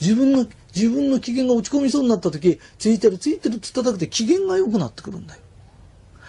[0.02, 5.42] 自分の、自分の機嫌が落ち込みそうになった時、ついてるついてるって言っただけで機嫌が良くなってくるんだよ。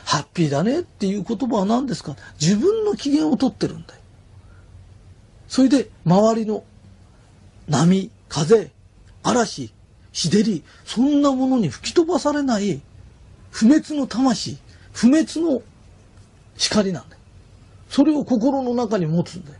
[0.04, 2.16] ハッピーだねっていう言葉は何ですか？
[2.40, 4.00] 自分の機嫌を取ってるんだよ。
[5.48, 6.64] それで周りの
[7.68, 8.70] 波、風、
[9.22, 9.72] 嵐、
[10.12, 12.80] 日照り、そんなものに吹き飛ばされない
[13.50, 14.58] 不滅の魂、
[14.92, 15.62] 不滅の
[16.56, 17.20] 光なんだよ。
[17.88, 19.58] それを心の中に持つんだよ。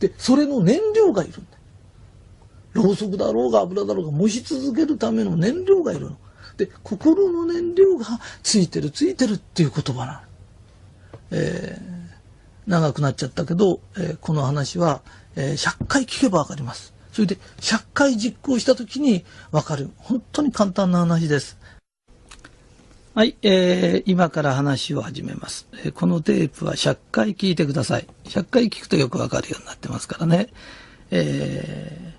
[0.00, 2.84] で、それの燃料がいるんだよ。
[2.84, 6.16] ろうそくだろうが油だろうが燃し続けるための燃料がいるの。
[6.56, 8.06] で、心の燃料が
[8.42, 10.18] ついてるついてるっていう言葉なの。
[11.30, 15.02] えー、長くなっちゃったけど、えー、この話は、
[15.36, 16.94] えー、100回聞けばわかります。
[17.12, 19.90] それで100回実行した時にわかる。
[19.98, 21.58] 本当に簡単な話です。
[23.14, 28.08] はい、えー、今から話を始めます、えー、このテープは100回聞いてください。
[28.24, 30.48] 100回聞くとよくわかるようになってますからね。
[31.12, 32.14] え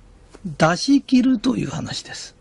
[0.48, 2.35] ー、出し切るという話です。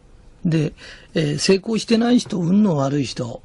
[0.44, 0.72] で、
[1.14, 3.42] えー、成功してない人、運の悪い人、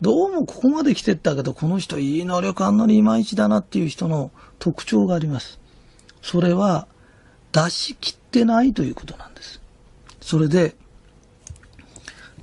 [0.00, 5.58] どうもここまで来てったけど、この人いい能力あんのにいまいちだなっていう人の特徴があります。
[6.22, 6.86] それは、
[7.52, 9.60] 出し切ってないということなんです。
[10.20, 10.74] それで、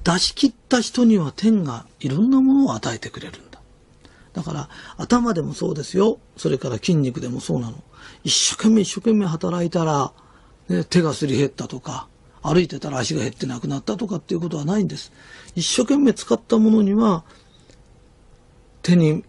[0.04, 3.60] 出し切った人には天がいろんなものを与えてくれるんだ。
[4.34, 6.20] だから頭でもそうですよ。
[6.38, 7.84] それから筋肉でもそうなの。
[8.24, 10.14] 一生懸命一生懸命働いたら、
[10.70, 12.08] ね、手がすり減ったとか、
[12.42, 15.12] 歩いてたら足が減ってなくなったとかっていうことはないんです。
[15.56, 17.24] 一生懸命使ったものには、
[18.82, 19.24] 手に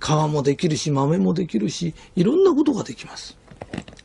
[0.00, 3.36] 皮もできるし、豆もできるし、いろんなことができます。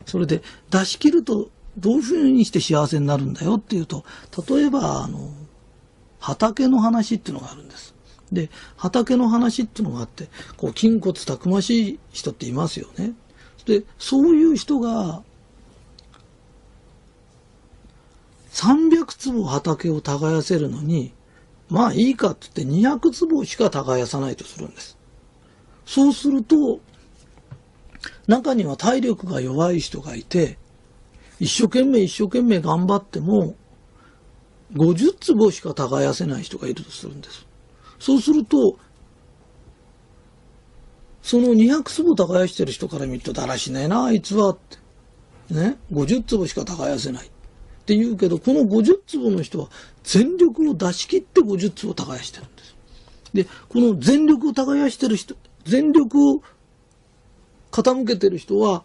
[0.06, 4.04] それで出し切るとどういうふうにして幸せになるんだよっていうと、
[4.47, 5.32] 例えば、あの、
[6.19, 7.93] 畑の話っていうのがあるんです。
[8.32, 13.13] で、畑の話っていうのがあって、こう、筋骨たくましい人っていますよね。
[13.65, 15.23] で、そういう人が、
[18.53, 21.13] 300坪畑を耕せるのに、
[21.69, 24.97] まあいいかって言って200坪しか耕さないとするんです。
[25.85, 26.79] そうすると、
[28.27, 30.59] 中には体力が弱い人がいて、
[31.39, 33.55] 一生懸命一生懸命頑張っても、
[34.73, 37.45] 50坪しか耕せない人がいるとするんです。
[37.99, 38.77] そうすると、
[41.23, 44.77] その200坪耕してる人から見るとだらしねえな、あいつはって。
[45.53, 47.31] ね？50坪しか耕せない。
[47.83, 49.67] って言うけど、この50坪の人は
[50.03, 52.75] 全力を出し切って50坪耕してるんです。
[53.33, 56.41] で、この全力を耕してる人、全力を
[57.71, 58.83] 傾けてる人は、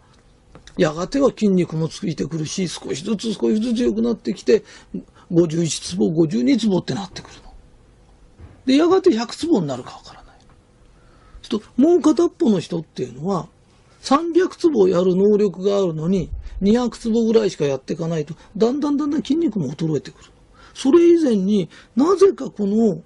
[0.77, 4.63] やがては筋肉もついてくるし、少しずつ少しずつ良くなってきて、
[5.31, 7.53] 51坪、52坪ってなってくるの。
[8.65, 10.39] で、やがて100坪になるかわからない。
[11.47, 13.47] と、もう片っぽの人っていうのは、
[14.01, 16.29] 300坪やる能力があるのに、
[16.61, 20.31] 200坪ぐらいしかやっていかないと、だんだんだんだん筋肉も衰えてくる。
[20.73, 23.01] それ以前になぜかこの、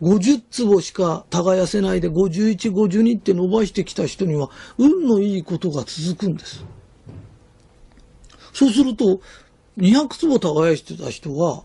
[0.00, 6.64] 50坪しか耕せないで51、52って伸ばしてきた人には、運のいいことが続くんです。
[8.52, 9.20] そうすると、
[9.78, 11.62] 200坪耕してた人は、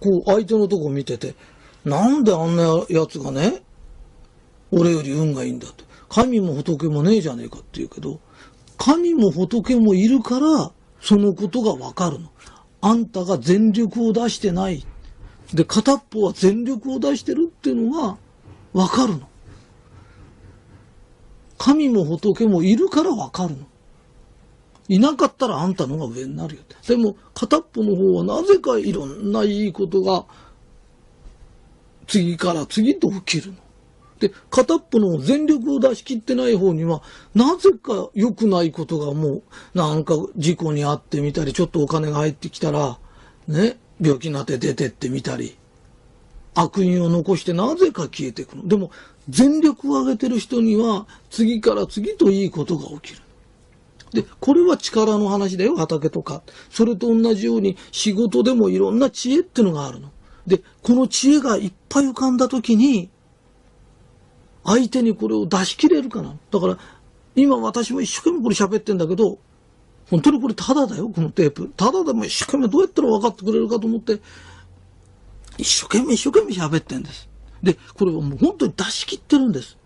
[0.00, 1.34] こう相手のとこ見てて、
[1.84, 3.62] なんであんなやつがね、
[4.72, 5.84] 俺より運がいいんだって。
[6.08, 8.20] 神も仏もねえじゃねえかって言うけど、
[8.76, 12.30] 神も仏もいるから、そのことがわかるの。
[12.80, 14.84] あんたが全力を出してない。
[15.54, 18.18] で、片っぽは全力を出してるっていうのが
[18.72, 19.28] わかるの。
[21.58, 23.66] 神も仏もいるからわかるの。
[24.88, 26.62] いなかったらあんたのが上になるよ。
[26.88, 30.24] でも、片っぽの方はなぜかいろんないいことが
[32.06, 33.58] 次から次と起きるの。
[34.20, 37.02] で、片っぽの全力を出し切ってない方には、
[37.34, 39.42] なぜか良くないことがもう、
[39.74, 42.98] なんか事故に遭ってみたり、ちょっとお金が入ってきたら、
[43.48, 45.56] ね、病気になって出てってみたり、
[46.54, 48.68] 悪因を残してなぜか消えていくの。
[48.68, 48.90] でも、
[49.30, 53.22] 全力を上げてる人には、次から次といいことが起きる。
[54.12, 56.42] で、これは力の話だよ、畑とか。
[56.68, 60.10] それと同じように仕事でもいろんな知恵ってのがあるの。
[60.46, 63.08] で、この知恵がいっぱい浮かんだ時に、
[64.64, 66.36] 相手にこれを出し切れるかな？
[66.50, 66.78] だから、
[67.34, 69.38] 今私も一生懸命これ喋ってんだけど、
[70.10, 71.72] 本当にこれただだよ、このテープ。
[71.76, 74.20] ただでも一生懸命どうやったら分かってくれるかと思って、
[75.56, 77.28] 一生懸命一生懸命喋ってんです。
[77.62, 79.76] で、これはもう本当に出し切ってるんです。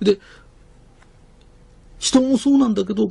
[0.00, 0.18] で、
[1.98, 3.10] 人もそうなんだけど、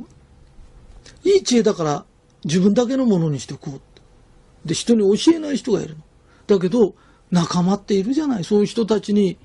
[1.24, 2.04] いい知恵だから
[2.44, 4.68] 自分だけのものにしてこう。
[4.68, 6.02] で、人に教えない人がいるの。
[6.46, 6.94] だけど、
[7.30, 8.44] 仲間っているじゃない。
[8.44, 9.38] そういう人たちに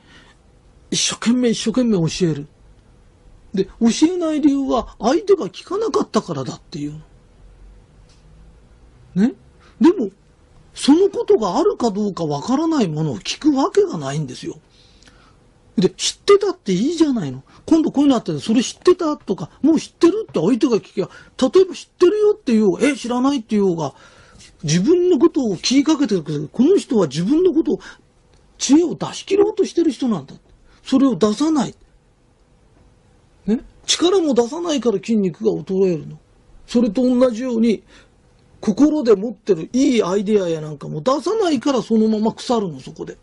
[0.93, 2.47] 一生懸命一生懸命教える。
[3.53, 3.71] で、教
[4.13, 7.01] えない理由は相手が聞かなかったからだっていう
[9.15, 9.33] ね？
[9.81, 10.11] でも、
[10.75, 14.59] そのことがあるかどうかわからないものを聞くわけがないんですよ。
[15.77, 17.43] で、知ってたっていいじゃないの。
[17.65, 21.09] 今度こういうのあったら、それ知ってたとか、もう知ってるって相手が聞きゃ、
[21.41, 23.95] 例えば知ってるよって言おう、え、知らないって言おうが、
[24.61, 27.79] 自分のことを気にかけてるけど、この人は自分のことを、
[28.59, 30.35] 知恵を出し切ろうとしてる人なんだ。
[30.83, 31.75] それを出さない。
[33.45, 33.61] ね。
[33.85, 36.19] 力も出さないから筋肉が衰えるの。
[36.67, 37.83] それと同じように、
[38.61, 43.17] 心で持ってるいいアイデアやなんかも出さないからそのまま腐るの、そこで。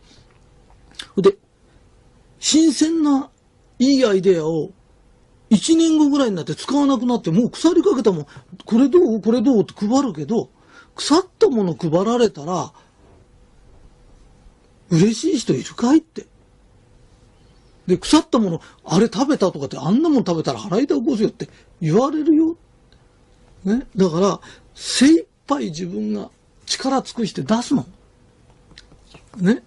[1.17, 1.37] で、
[2.39, 3.31] 新鮮な
[3.79, 4.71] いいアイデアを
[5.49, 8.27] 1年後ぐらいになって使わなくなって、もう腐りかけたもん、
[8.65, 9.21] これどう？
[9.23, 9.63] これどう？
[9.63, 10.51] って配るけど、
[10.95, 12.73] 腐ったもの配られたら、
[14.91, 16.27] 嬉しい人いるかいって。
[17.91, 21.49] で、腐ったもの、あれ食べたとかって、あんなもん食べたら腹痛起こすよって
[21.81, 22.57] 言われるよ。
[23.65, 23.85] ね。
[23.97, 24.41] だから、
[24.77, 26.31] 精一杯自分が
[26.67, 27.85] 力尽くして出すの。
[29.39, 29.65] ね。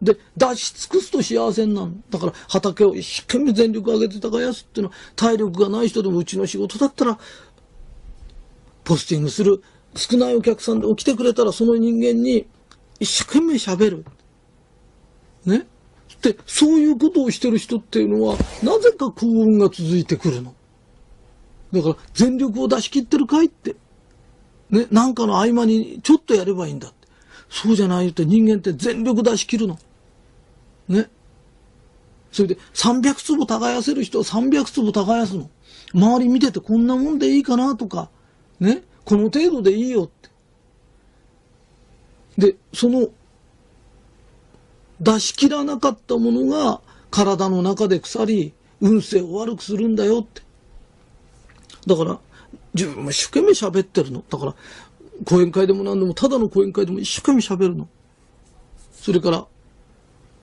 [0.00, 1.92] で、出し尽くすと幸せになる。
[2.08, 7.18] だから畑を一生懸命全力上げて耕すっていうのは、体力がない人でもうちの仕事だったら、
[8.82, 9.62] ポスティングする。
[9.94, 12.46] 少ないお客さんで起きてくれたら、その人間に
[12.98, 14.06] 一生懸命喋る。
[15.44, 15.66] ね。
[16.26, 20.54] で、そういうことをしてる人っていうのは、なぜか幸運が続いてくるの？
[21.72, 23.76] だから、全力を出し切ってるかいって。
[24.70, 27.06] ね、なんかの合間にちょっとやればいいんだって。
[27.48, 29.78] そうじゃないって人間って全力出し切るの。
[30.88, 31.08] ね。
[32.32, 35.48] それで300坪耕せる人は300坪耕すの。
[35.94, 38.10] 周り見ててこんなもんでいいかなとか、
[38.58, 38.82] ね。
[39.04, 40.08] この程度でいいよっ
[42.36, 42.48] て。
[42.48, 43.10] で、その
[45.00, 46.80] 出し切らなかったものが
[47.10, 50.42] 体の中で腐り、運勢を悪くするんだよって。
[51.86, 52.18] だから、
[52.74, 54.22] 自分も一生懸命喋ってるの。
[54.28, 54.54] だから、
[55.24, 57.88] 講演会でも何でも、ただの講演会でも一生懸命喋るの。
[58.92, 59.46] それから、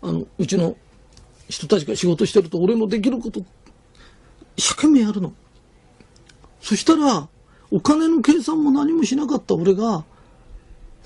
[0.01, 0.75] あの、うちの
[1.47, 3.41] 人たちが仕事してると、俺のできること、
[4.55, 5.33] 一生懸命やるの。
[6.61, 7.27] そしたら、
[7.71, 10.05] お金の計算も何もしなかった俺が、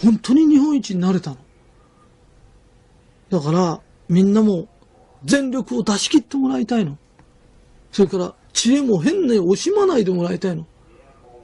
[0.02, 1.38] 本当に日本一になれたの。
[3.30, 4.68] だから、みんなも
[5.26, 6.98] 全力を出し切ってもらいたいの。
[7.92, 10.66] それから、知恵も変に惜しまないでもらいたいの。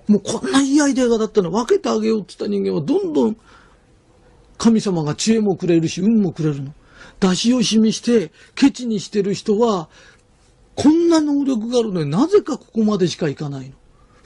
[0.07, 3.37] もうこんないいアイデアがだったら分けてあげようって言った人間はどんどん
[4.57, 6.73] 神様が知恵もくれるし、運もくれるの。
[7.19, 9.89] 出し惜しみして、ケチにしてる人は、
[10.75, 13.75] こんな能力があるのになぜかここまでしかいかないの。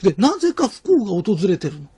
[0.02, 1.88] で、なぜか不幸が訪れてるの。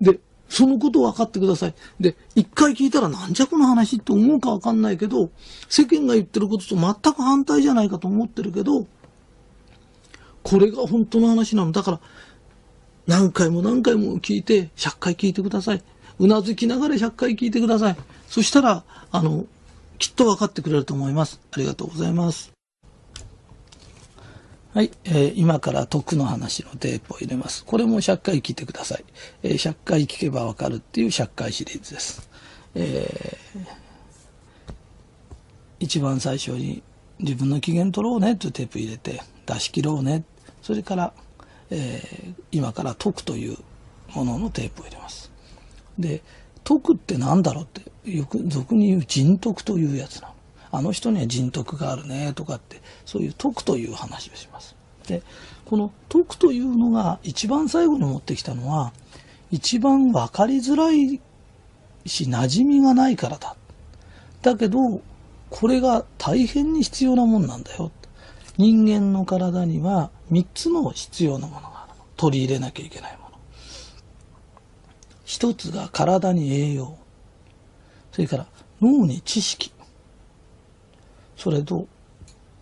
[0.00, 1.74] で、そのことを分かってください。
[2.00, 5.30] で、一回聞いたらなんじゃこの話って思うか分かんないけど、
[5.68, 8.86] 世間が言ってることと全く反対じゃないかと思ってるけど、
[10.42, 11.72] これが本当の話なの。
[11.72, 12.00] だから、
[13.06, 15.82] 何回も何回も聞いて、100回聞いてください。
[16.18, 17.96] うなずきながら100回聞いてください。
[18.28, 19.46] そしたら、あの、
[19.98, 21.40] きっと分かってくれると思います。
[21.50, 22.55] ありがとうございます。
[24.76, 27.64] はい、えー、今から徳の話のテープを入れます。
[27.64, 29.04] これも100回聞いてください。
[29.42, 32.28] えー、100回聞けばわかるっていう100回シリーズです。
[32.74, 33.66] えー、
[35.80, 36.82] 一番最初に
[37.20, 40.24] 自分の機嫌取ろうねっていうテープ入れて出し切ろうね。
[40.60, 41.14] それから、
[41.70, 43.56] えー、今から徳という
[44.12, 45.32] もののテープを入れます。
[45.98, 46.20] で、
[46.64, 50.35] 徳って何だろうってよく俗に言う人徳というやつなの。
[50.76, 54.76] あの人には人徳があるねとかってそういう徳という話をします。
[55.08, 55.22] で
[55.64, 58.92] この徳というのが一番最後に持ってきたのは
[59.50, 61.18] 一番分かりづらい
[62.04, 63.56] し馴染みがないからだ。
[64.42, 65.00] だけど
[65.48, 67.90] これが大変に必要なもんなんだよ。
[68.58, 71.94] 人間の体には3つの必要なものがある。
[72.18, 73.38] 取り入れなきゃいけないもの。
[75.24, 76.98] 一つが体に栄養。
[78.12, 78.46] それから
[78.82, 79.72] 脳に知識。
[81.36, 81.86] それと、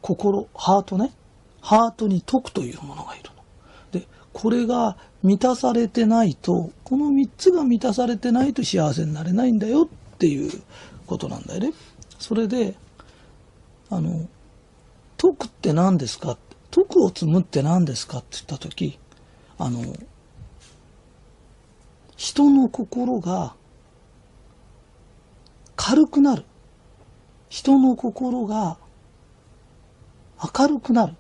[0.01, 1.13] 心、ハートね。
[1.61, 4.01] ハートに徳というものがいるの。
[4.01, 10.63] で、これが満たされてないと、この3つが満たされてないと幸せになれないんだよっていう
[11.07, 11.73] ことなんだよね。
[12.19, 12.75] それで、
[13.89, 14.29] あの、
[15.17, 16.37] 徳って何ですか？
[16.71, 18.99] 徳を積むって何ですかって言ったとき、
[19.57, 19.95] あの、
[22.17, 23.55] 人の心が
[25.77, 26.45] 軽くなる。
[27.55, 28.79] 人の心が
[30.59, 31.15] 明るくなる。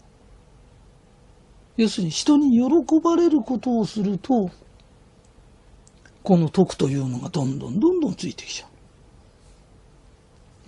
[1.76, 4.50] 要するに人に喜ばれることをすると、
[6.24, 8.66] この徳というのがどんどんどんどんついてきちゃ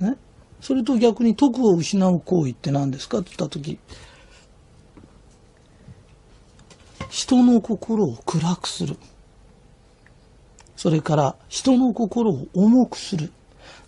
[0.00, 0.04] う。
[0.04, 0.16] ね？
[0.60, 3.18] それと逆に徳を失う行為って何ですか？
[3.18, 3.80] って言ったとき、
[7.10, 8.96] 人の心を暗くする。
[10.76, 13.32] それから人の心を重くする。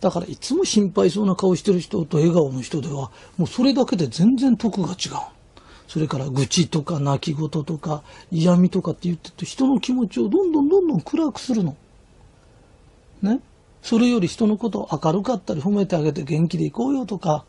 [0.00, 5.12] だからいつも心配そうな顔してる人と笑顔の人では、もうそれだけで全然得が違う。
[5.88, 11.76] それから愚痴とか泣き言とか嫌味とかって言ってて人の気持ちをどんどんどんどん暗くするの。
[13.22, 13.40] ね？
[13.82, 17.44] それより人のことを明るかったり褒めてあげて元気でいこうよとか、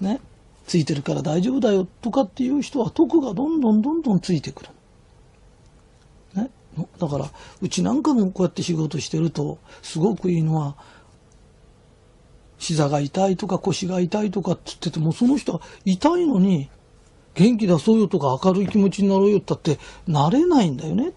[0.00, 0.20] ね？
[0.66, 4.70] ついてるから大丈夫だよとかっていう人は徳がどんどんどんどんついてくる。
[6.34, 6.50] ね？
[6.98, 7.30] だから、
[7.60, 10.74] うちなんかもこうやって仕事してると、すごくいいのは、
[12.64, 16.70] 膝が痛いとか腰が痛いとかって言ってても、その人は痛いのに、
[17.34, 21.12] 元気出そうよとか明るい気持ちになろうよったってなれないんだよね。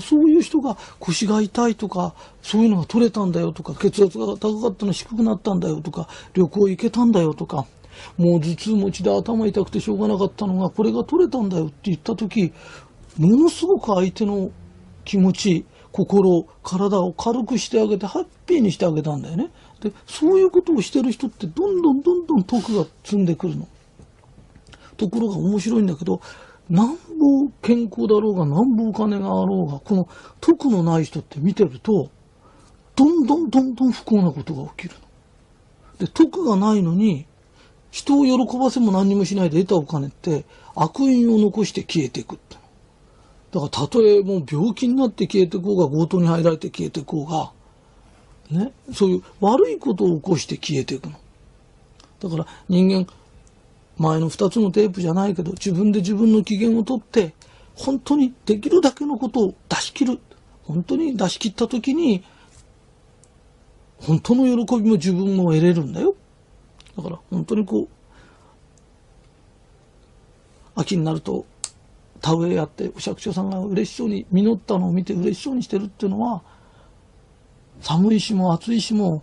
[0.00, 7.66] そういう人が腰が痛いとか、そういうのが取れたんだよとか、血圧が高かったの低くなったんだよとか、旅行行けたんだよとか、
[8.16, 12.52] もう頭痛持ちで頭痛くてしょうがなかったのが、これが取れたんだよって言った時、
[13.18, 14.50] ものすごく相手の
[15.04, 19.50] 気持ち、心、体を軽くしてあげて、ハッピーにしてあげたんだよね。
[19.88, 23.68] で、そういうことをしてる人って、どんどんどんどん徳が積んでくるの。
[24.96, 26.20] ところが面白いんだけど、
[26.68, 30.08] なんぼ健康だろうが、なんぼお金があろうが、この
[30.40, 32.10] 徳のない人って見てると、
[32.96, 34.94] どんどんどんどん不幸なことが起きる
[36.00, 36.06] の。
[36.06, 37.26] で、徳がないのに、
[37.90, 42.56] 人を喜ばせも何にもしないで得たお金って悪因を残して消えていくって。
[43.52, 47.52] だからたとえもう病気になって消えていこうが、強盗に入られて消えていこうが、
[48.50, 51.18] ね、そういう悪いことを起こして消えていくの。
[52.20, 53.06] だから人間、
[53.98, 57.34] 前の二つのテープじゃないけど、自分で自分の機嫌をとって、
[57.74, 60.20] 本当にできるだけのことを出し切る。
[60.64, 62.24] 本当に出し切った時に、
[63.98, 66.14] 本当の喜びも自分も得れるんだよ。
[66.96, 67.88] だから本当にこう、
[70.74, 71.46] 秋になると
[72.20, 76.42] 田植えやってお釈迦さんが嬉しそうに実ったのを見て嬉しそうにしてるっていうのは、
[77.80, 79.22] 寒い日も暑い日も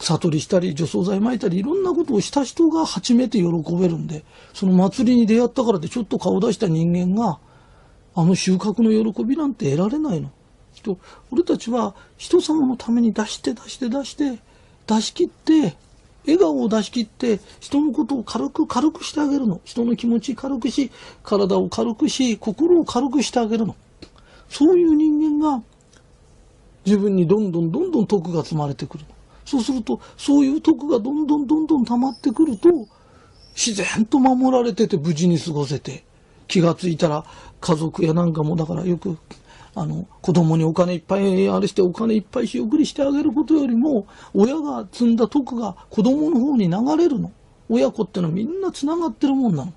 [0.00, 3.46] 草取りしたり、除草剤撒いたり、いろんなことをした人が初めて喜
[3.78, 7.38] べるんで、その祭りに出会ったからでちょっと顔出した人間が、
[8.14, 10.30] あの収穫の喜びなんて得られないの。
[10.72, 10.98] 人、
[11.30, 14.38] 俺たちは人様のために出して出して出して、
[14.86, 15.76] 出し切って、
[16.24, 19.60] 笑顔を出し切って、人のことを軽く軽くしてあげるの。
[19.64, 20.90] 人の気持ち軽くし、
[21.22, 23.76] 体を軽くし、心を軽くしてあげるの。
[24.48, 25.62] そういう人間が、
[26.84, 29.04] 自分にどんどんどんどん徳が積まれてくる。
[29.44, 32.68] そうすると、そういう徳がどんどんどんどん溜まってくると、
[33.54, 36.04] 自然と守られてて無事に過ごせて、
[36.46, 37.24] 気がついたら
[37.60, 39.18] 家族やなんかもだからよく、
[39.74, 47.32] あの、子供にお金いっぱいあれしてお金いっぱい仕送りしてあげることよりも、親が積んだ徳が子供の方に流れるの。
[47.68, 49.72] 親子ってのはみんな繋がってるもんなの。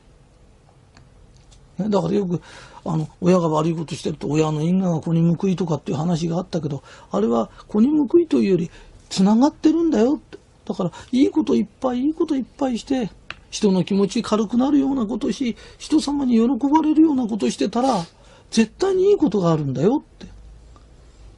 [1.89, 2.41] だからよく、
[2.86, 8.71] あの、親が悪いことしてると親の因果が子に報いとかっていう話があったけど、あれは子に報いというより、
[9.09, 10.38] 繋がってるんだよって。
[10.65, 13.11] だから、いいこといっぱい、いいこといっぱいして、
[13.49, 18.05] 人の気持ち軽くなるようなことし、人様に喜ばれるようなことしてたら、
[18.49, 20.27] 絶対にいいことがあるんだよって。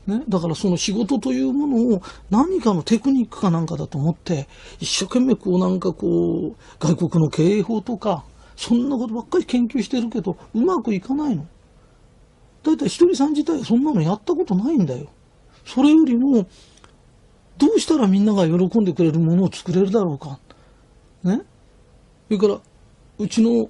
[0.07, 0.23] ね。
[0.29, 4.47] だからその仕事というものを何かのテクニックかなんかだと思って、
[4.79, 8.23] 一生懸命こうなんかこう、外国の経営法とか、
[8.55, 11.45] そんなことばっかり研究してるけど、うまくいかないの？
[12.63, 15.07] だいたいひとりさん自体そんなのやったことないんだよ。
[15.65, 16.47] それよりも、
[17.57, 20.39] どうしたらみんなが喜んでくれるものを作れるだろうか。
[21.23, 21.41] ね？
[22.27, 22.59] それから、
[23.19, 23.69] うちの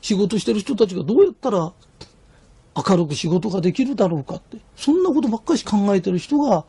[0.00, 1.72] 仕事してる人たちがどうやったら
[2.74, 6.64] 明るく仕事ができるだろうかって、そんなことばっかし考えてる人が、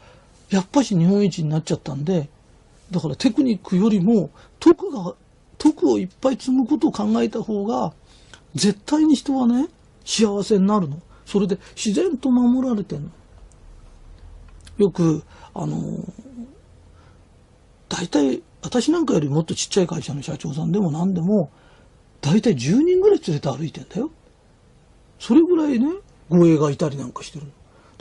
[0.50, 2.30] やっぱし日本一になっちゃったんで、
[2.92, 5.16] だからテクニックよりも、徳が、
[5.64, 7.94] 徳をいっぱい積むことを考えた方が、
[8.54, 9.70] 絶対に人はね、
[10.04, 11.02] 幸せになるの。
[11.26, 13.10] それで自然と守られてんの。
[14.78, 16.04] よく、あの、
[17.88, 21.50] 大体、私なんかよりもっとちっちゃい会社の社長さんでも何でも、
[22.20, 24.12] 大体10人ぐらい連れて歩いてんだよ。
[25.18, 25.88] それぐらいね、
[26.30, 27.52] 護衛がいたりなんかしてるの。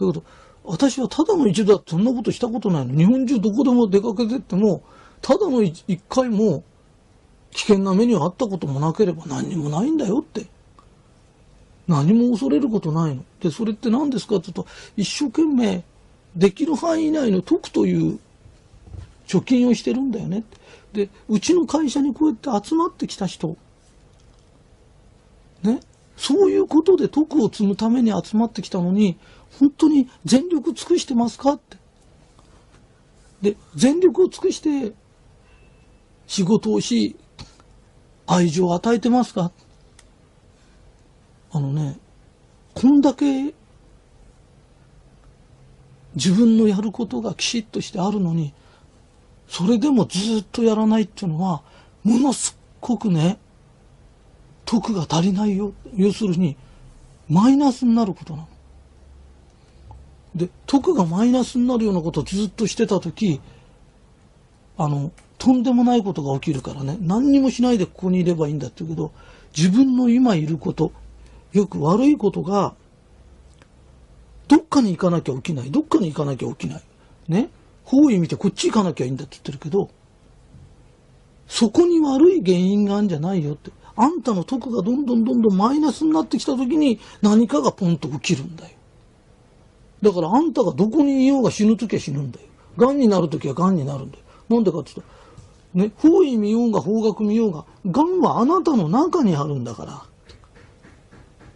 [0.08, 0.24] だけど、
[0.64, 2.96] 私はただの一度だってそんなことしたことないの。
[2.96, 4.82] 日本中どこでも出かけてっても、
[5.20, 6.64] ただの一回も
[7.52, 10.46] 危険な目にはあったこともなければ何にもないんだよって。
[11.86, 13.24] 何も恐れることないの。
[13.40, 15.84] で、それって何ですかって言うと、一生懸命
[16.34, 18.18] できる範囲内の得という
[19.26, 20.44] 貯金をしてるんだよね。
[20.92, 23.56] で、うちの会社にこうやって集まってきた人、
[25.62, 25.80] ね、
[26.16, 29.18] そういうことで徳を積むために集まってきたのに、
[29.58, 31.76] 本当に全力尽くしてますかって。
[33.42, 34.94] で、全力を尽くして
[36.26, 37.16] 仕事をし、
[38.32, 39.50] 愛情を与えてますか？
[41.52, 41.98] あのね、
[42.74, 43.52] こんだけ
[46.14, 48.54] 自分のやることがきちっとしてあるのに、
[49.48, 51.62] それでもずっとやらないっていうのは、
[52.04, 53.38] ものすっごくね、
[54.64, 55.74] 徳が足りないよ。
[55.94, 56.56] 要するに、
[57.28, 58.48] マイナスになることなの。
[60.34, 63.42] で、徳がマイナスになるようなことをずっとしてたとき、
[64.78, 65.12] あの、
[65.42, 69.10] とんでもないことが起きるからね、何にもしないでここにいればいいんだって言うけど、
[69.56, 70.92] 自分の今いること、
[71.52, 72.74] よく悪いことが、
[74.46, 75.72] どっかに行かなきゃ起きない。
[75.72, 76.82] どっかに行かなきゃ起きない。
[77.26, 77.50] ね？
[77.82, 79.90] 方位見てこっち行かなきゃいいんだって言ってるけど、
[81.48, 83.72] そこに悪い原因があるんじゃないよって。
[83.96, 88.70] あんたの徳がどんどんどんどんマイナスになってきた時に何かがポンと起きるんだよ。
[90.02, 92.46] だからあんたがどこにいようが死ぬ時は死ぬんだよ。
[92.76, 94.22] 癌になる時は癌になるんだよ。
[94.48, 95.11] なんでかって言ったら、
[95.74, 100.02] ね、方位見ようが方角見ようが、癌はあなたの中にあるんだから。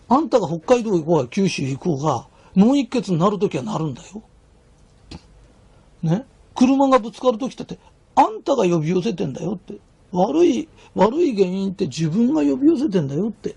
[0.09, 4.23] あんたが北海道行こうが九州行こうが、脳一血になる時はなるんだよ。
[6.03, 6.25] ね。
[6.55, 7.79] 車がぶつかる時だって、
[8.15, 9.75] あんたが呼び寄せてんだよって。
[10.13, 13.57] 悪い、悪い原因って自分が呼び寄せてんだよって。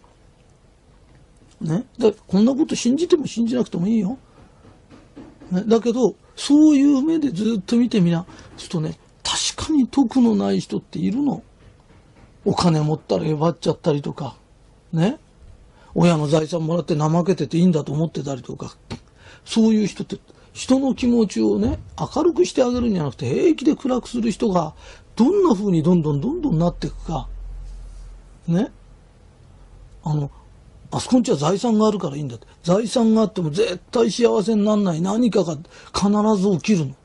[1.61, 1.85] ね。
[1.97, 4.17] で、こんなこと信じても信じなくてもいいよ。
[5.51, 8.25] ね、だけど、そういう目でずっと見てみな。
[8.57, 8.97] ちょっとね、
[9.89, 11.43] 徳のない人っているの？
[12.45, 14.35] お金持ったら奪っちゃったりとか、
[14.93, 15.19] ね？
[15.93, 18.75] 親の財産もらって怠けてていいんだと思ってたりとか、
[19.43, 20.17] そういう人って、
[20.53, 21.79] 人の気持ちをね、
[22.15, 24.73] 明るくしてあげるんじゃなくて、平気で暗くする人が、
[25.15, 27.27] どんな風にどんどんどんどんなっていくか、
[28.47, 28.71] ね？
[30.03, 30.31] あの、
[30.91, 32.47] あそこんちは財産があるからいいんだって。
[32.63, 35.55] 財産があっても絶対幸せにならない何かが
[35.93, 36.95] 必ず起きるの。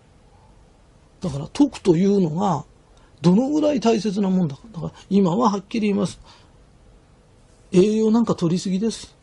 [1.20, 2.64] だから徳というのが
[3.24, 4.62] どのぐらい大切なもんだか。
[4.74, 6.20] だから今ははっきり言います。
[7.72, 9.16] 栄養なんか取りすぎです。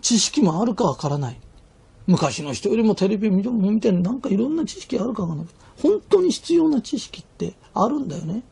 [0.00, 1.40] 知識もあるかわからない。
[2.06, 5.46] 昔の人よりもテレビ見てなんかいろんな知識あるかわからない。
[5.82, 8.44] 本当に必要な知識ってあるんだよね。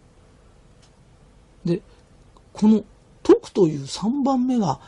[1.65, 1.81] で、
[2.53, 2.83] この
[3.23, 4.81] 徳という3番目が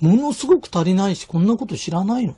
[0.00, 2.34] ものすごく足りないし、こんなこと知らないの。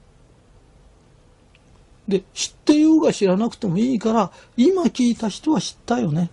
[2.08, 6.30] で、知ってようが知らなくてもいいから、今聞いた人は知ったよね。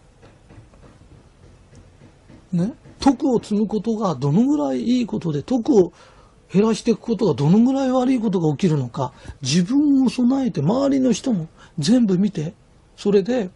[2.51, 2.74] ね。
[2.99, 5.93] 徳を積むことがどのぐらいいいことで、徳を
[6.51, 9.11] 減らしていくことがどのぐらい悪いことが起きるのか、
[9.41, 11.47] 自分を備えて、周りの人も
[11.80, 12.53] 全部見て、
[12.95, 13.49] それで、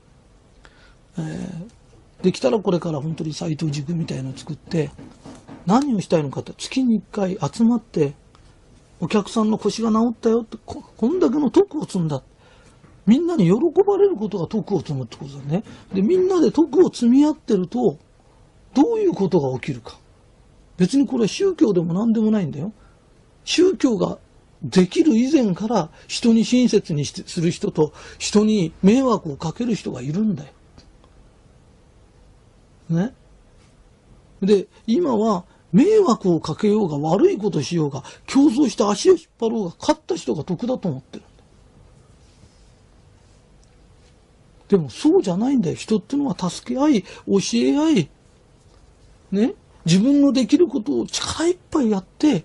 [1.17, 4.89] えー、できたらこれから本当に斎藤塾みたいのを作って、
[5.67, 8.13] 何をしたいのかって月に1回集まって
[8.99, 12.23] お客さんの腰が治ったよってここんだけの徳を積んだ
[13.05, 17.97] みんなに喜ばれることが徳を積むってことだねでみんなで徳を積み合ってると
[18.73, 19.97] どういうことが起きるか
[20.77, 22.73] 別にこれは宗教でも何でもないんだよ
[23.45, 24.17] 宗教が
[24.63, 30.49] できる以前から人に親切にする人と人に迷惑をかける人がいるんだよ。
[32.89, 33.13] ね。
[34.41, 41.23] で、今は迷惑をかけようが悪いことしようが、競争して足を引っ張ろうが、勝った人が得だと思ってる。
[44.69, 45.75] でもそうじゃないんだよ。
[45.75, 47.07] 人っていうのは助け合い、教
[47.53, 48.09] え合い、
[49.31, 49.53] ね、
[49.85, 52.43] 自分のできることを力いっぱいやって、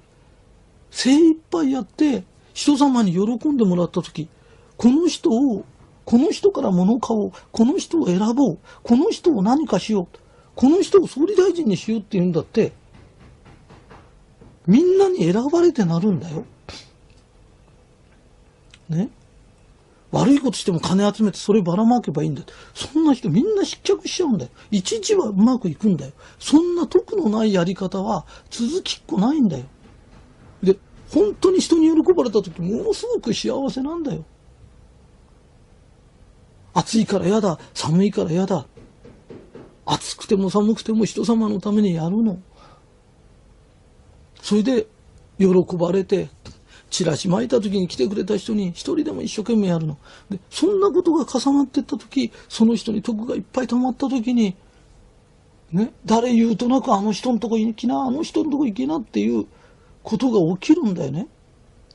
[0.91, 4.29] 精一杯やって、人様に喜んでもらったとき、
[4.77, 5.65] この人を、
[6.05, 10.19] この人から物を買おう、この人を選ぼう、この人を何かしよう、
[10.55, 12.73] この人を総理大臣にしようって言うんだって、
[14.67, 16.45] みんなに選ばれてなるんだよ。
[18.89, 19.11] ね？
[20.11, 22.47] 悪いことしても金集めてそればらまけばいいんだよ。
[22.75, 24.51] そんな人みんな失脚しちゃうんだよ。
[24.71, 26.13] 一時はうまくいくんだよ。
[26.39, 29.65] そんな得のないやり方は続きっこないんだよ。
[30.63, 30.77] で、
[31.11, 34.25] 本当に人に喜ばれた時ものすごく幸せなんだよ。
[36.75, 37.59] 暑いから嫌だ。
[37.73, 38.67] 寒いから嫌だ。
[39.87, 42.39] 暑くても寒くても人様のためにやるの。
[44.43, 44.87] それで
[45.39, 45.47] 喜
[45.79, 46.29] ばれて、
[46.91, 49.97] チラシ巻いた時に来てくれた人に一人でも一生懸命やるの。
[50.29, 54.55] で、そんなことが重なっていった時、その人に徳がいっぱい溜まった時に、
[55.71, 59.47] ね、誰言うとなくあの人のとこ行きな、あの人のとこ行きなっていう
[60.03, 61.29] ことが起きるんだよね。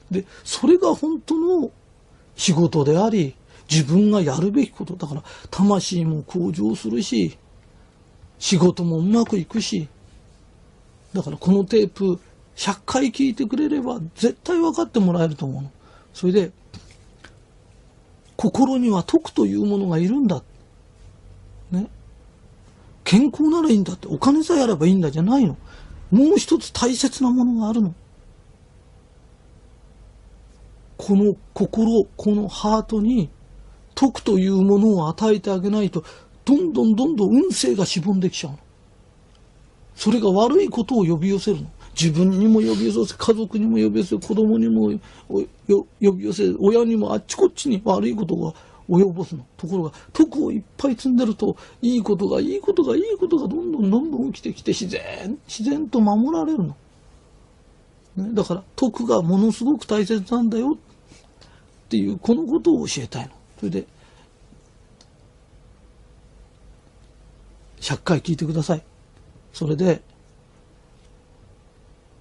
[0.10, 1.70] で、それが本当の
[2.36, 3.36] 仕事であり、
[3.70, 7.38] 自分がやるべきことだから、魂も向上するし、
[8.40, 9.90] 仕事もうまくいくし、
[11.14, 12.20] だからこのテープ
[12.58, 15.72] 100回聞いてくれれば絶対分かってもらえると思うの。
[16.14, 16.52] それで、
[18.36, 20.42] 心には徳というものがいるんだ。
[21.72, 21.88] ね。
[23.04, 25.56] 健康ならいいんだって、お金さえあればいいんだじゃないの。
[26.10, 27.94] もう一つ大切なものがあるの。
[30.98, 33.30] この心、このハートに
[33.94, 36.04] 徳というものを与えてあげないと、
[36.44, 38.60] どんどんどんどん運勢がしぼんできちゃうの。
[39.96, 41.70] それが悪いことを呼び寄せるの。
[42.00, 44.92] 自分にも呼び寄せ、家族にも呼び寄せ、子供にも
[45.28, 48.54] 呼び寄せ、親にもあっちこっちに悪いことが
[48.88, 49.44] 及ぼすの。
[49.58, 56.76] ところが、徳をいっぱい積んでると、いいことが、いいことが、いいことがどんどんどんどん起きてきて、自然、自然と守られるの。
[58.16, 60.78] ね、だから、徳がものすごく大切なんだよっ
[61.90, 63.32] ていう、このことを教えたいの。
[63.60, 63.88] それで、
[67.80, 68.84] 100回聞いてください。
[69.52, 70.02] それで、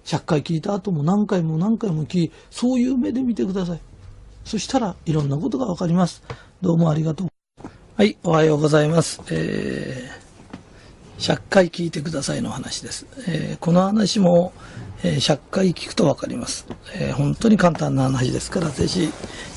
[0.07, 3.79] 100回聞いた後も何回も何回も聞き、そういう目で見てください。
[4.45, 6.23] そしたらいろんなことがわかります。
[6.61, 7.27] どうもありがとう。
[7.97, 9.21] はい、おはようございます。
[9.29, 13.05] えー、100回聞いてくださいの話です。
[13.27, 14.53] えー、この話も、
[15.03, 19.09] えー、100回聞くとわかります、えー、本当に簡単な話ですから、ぜひ、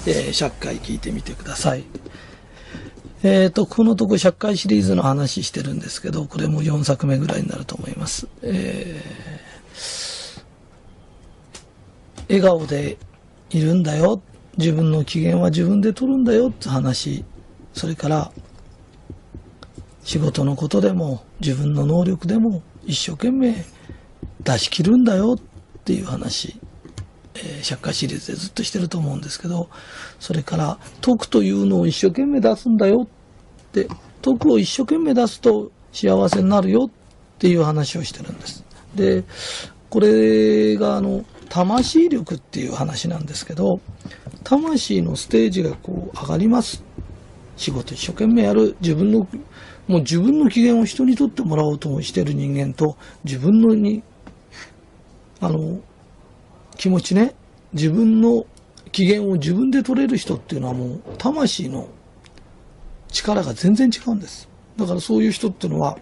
[0.08, 1.84] えー、100回聞いてみてください。
[3.22, 8.26] えっ、と、このとこ100回シリーズの話してるんですけど、これも4作目ぐらいになると思います。
[8.42, 9.00] え
[12.30, 12.96] 笑顔で
[13.50, 14.22] いるんだよ。
[14.56, 17.24] 自分の機嫌は自分で取るんだよって話。
[17.74, 18.30] それから、
[20.04, 23.64] 仕事のことでも自分の能力でも一生懸命
[24.42, 26.56] 出し切るんだよっていう話。
[27.34, 29.68] えー、借家シリーズでずっとしてると思うんですけど、
[30.20, 33.88] それから、徳というのを一生懸命出すんだよって、
[34.22, 36.90] 徳を一生懸命出すと幸せになるよっ
[37.38, 38.64] ていう話をしてるんです。
[38.94, 39.24] で、
[39.88, 43.80] これがあの、魂力っていう話なんですけど、
[44.44, 46.82] 魂のステージがこう上がります。
[47.56, 48.76] 仕事一生懸命やる。
[48.80, 49.26] 自分の、
[49.88, 54.02] もう自分の機嫌を人にとってもらおうとしてる人間と、自分のに、
[55.40, 55.80] あの、
[56.76, 57.34] 気持ちね、
[57.72, 58.46] 自分の
[58.92, 61.88] 機嫌を自分で取れる人っていうのはもう、魂の
[63.08, 64.48] 力が全然違うんです。
[64.76, 65.98] だからそういう人っていうのは、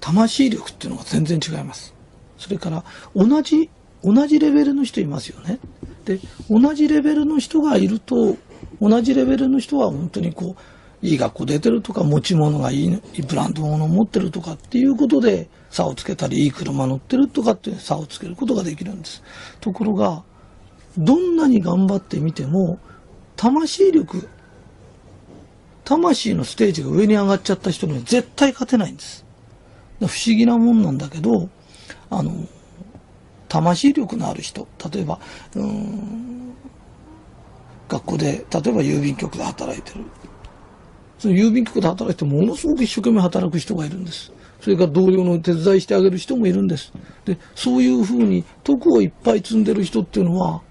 [0.00, 1.92] 魂力っていうのが全然違います。
[2.38, 2.84] それから、
[3.14, 3.68] 同じ
[4.02, 5.58] 同じレベルの人いますよね。
[6.04, 8.36] で、同じレベルの人がいると、
[8.80, 19.22] 同じレベルの人は本当にこう、いい学校出てるとか、持ち物がいい、ブランド物を持ってるとかっていうことで差をつけたり、いい車乗ってるとかって差をつけることができるんです。
[19.60, 20.22] ところが、
[20.98, 22.78] どんなに頑張ってみても、
[23.36, 24.28] 魂力、
[25.84, 29.24] 魂のステージが上に上がっちゃった人には絶対勝てないんです。
[30.00, 31.48] 不思議なもんなんだけど、
[32.10, 32.46] あの、
[33.50, 35.18] 魂力のある人、例えば、
[35.56, 36.54] うん、
[37.88, 40.04] 学校で、例えば郵便局で働いてる。
[41.18, 44.32] その郵便局で働いてものすごく一生懸命働く人がいるんです。
[44.60, 46.92] それから同僚の手伝いしてあげる人もいるんです。
[47.24, 50.62] で、そういうふうに徳をいっぱい積んでる人っていうのは、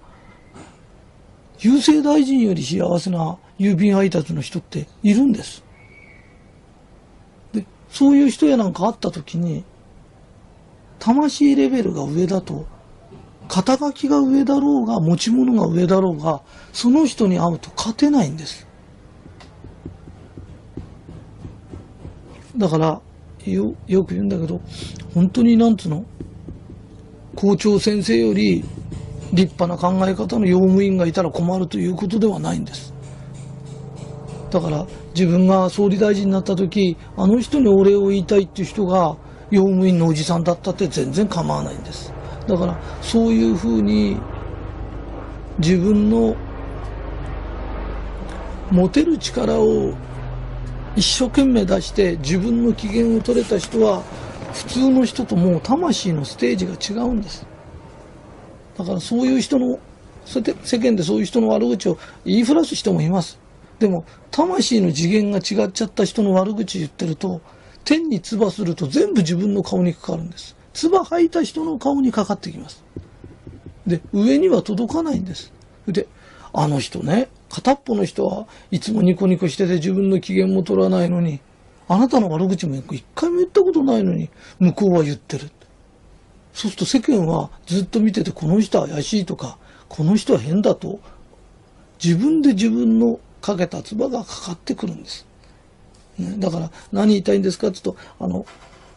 [1.58, 5.62] 郵政大臣より幸せな郵便配達の人っているんです。
[7.52, 9.64] で、そういう人やなんかあった時に、
[11.00, 12.66] 魂レベルが上だと、
[13.48, 16.42] 肩書きが上だろうが、持ち物が上だろうが、
[16.72, 18.68] その人に会うと勝てないんです。
[22.56, 23.00] だから、
[23.46, 24.60] よ、よく言うんだけど、
[25.14, 26.04] 本当になんつうの、
[27.34, 28.64] 校長先生より
[29.32, 32.92] 立派な考え方の用務員がいたら困るということではないんです。
[34.50, 39.16] だから自分が総理大臣になった時、あの人にお礼を言いたいっていう人が
[39.50, 42.12] 用務員のおじさんだったって全然構わないんです。
[42.46, 44.16] だからそういうふうに
[45.58, 46.36] 自分の
[48.70, 49.92] 持てる力を
[50.96, 54.02] 一生懸命出して自分の機嫌を取れた人は
[54.52, 57.46] 普通の人ともう魂のステージが違うんです。
[58.76, 59.78] だからそういう人の、
[60.24, 63.38] そうやって世間でそういう人の悪口を言いふらす人もいます。
[63.78, 67.40] でも魂の次元が違っちゃった人の悪口言ってると
[67.84, 70.56] 天に唾すると全部自分の顔にかかるんです。
[70.72, 72.84] 唾吐いた人の顔にかかってきます。
[73.86, 75.52] で、上には届かないんです。
[75.86, 76.06] で、
[76.52, 81.40] あの人ね、片っぽの人はいつもニコニコしてて自分の機嫌も取らないのに、
[81.88, 85.50] あなたの悪口も一回も言ったことないのに、向こうは言ってる。
[86.52, 89.58] そうすると世間はずっと見てて、この人は怪しいとか、
[89.88, 91.00] この人は変だと、
[92.02, 95.26] 自分で自分のかけた唾がかかってくるんです。
[96.38, 98.46] だから何言いたいんですかって言うと、あの、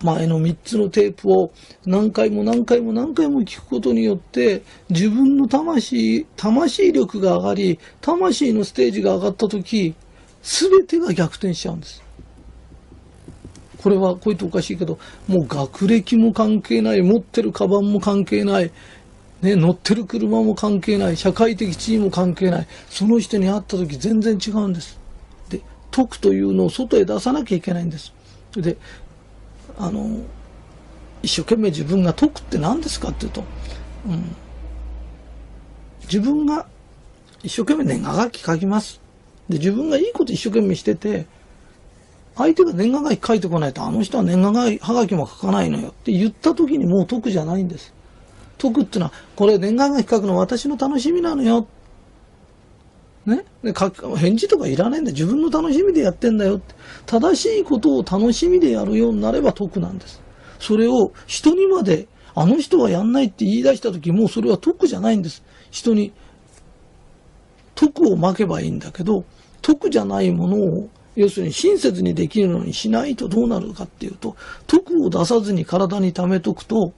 [0.04, 1.52] 前の3つのテープを
[1.86, 9.96] 何回も何回も何回も聞くことによって自分の魂、魂力が上がり、魂のステージが上がった時、
[10.44, 12.04] 全てが逆転しちゃうんです。
[13.82, 14.98] これはこう言っておかしいけど、
[15.28, 18.72] もう学歴も関係ない、持ってるカバンも関係ない、
[19.42, 25.03] ね、乗ってる車も関係ない、社会的地位も関係ない、その人に会った時全然違うんです。
[25.94, 28.14] 徳というのを外へ出さなきゃいけないんです。
[28.56, 28.78] で、
[29.78, 30.10] あの、
[31.22, 33.44] 一生懸命自分が徳って何ですかっていうと、
[34.08, 34.36] うん、
[36.04, 36.66] 自分が
[37.44, 39.00] 一生懸命年賀書き書きます。
[39.48, 41.28] で、自分がいいこと一生懸命してて、
[42.36, 47.94] 相手が年賀書き書いてこないと、あの人は年賀書きも書かないのよって言った時にもう得じゃないんです。
[48.58, 51.83] 得ってのは、これ年賀書き書くの私の楽しみなのよっ。
[53.26, 53.46] ね。
[54.18, 55.12] 返事とかいらないんだ。
[55.12, 56.76] 自分の楽しみでやってんだよって。
[57.06, 60.22] 正しいことを楽しみでやるようになれば得なんです。
[60.60, 65.44] それを人にまで、あの人はやんないって言い出した時、もうそれは得じゃないんです。
[65.72, 66.12] 人に
[67.76, 69.24] 徳をまけばいいんだけど、
[69.62, 74.36] 徳じゃないものを、要するに親切にできるのにしないとどうなるかっていうと、
[74.68, 76.92] 徳を出さずに体に溜めとくと、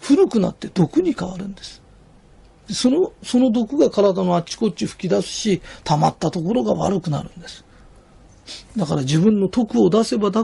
[0.00, 1.82] 古くなって毒に変わるんです。
[2.70, 7.64] その、その毒が体のあっちこっち吹き出すし、溜まったところが悪くなるんです。
[8.76, 10.38] だから自分の徳を出せば出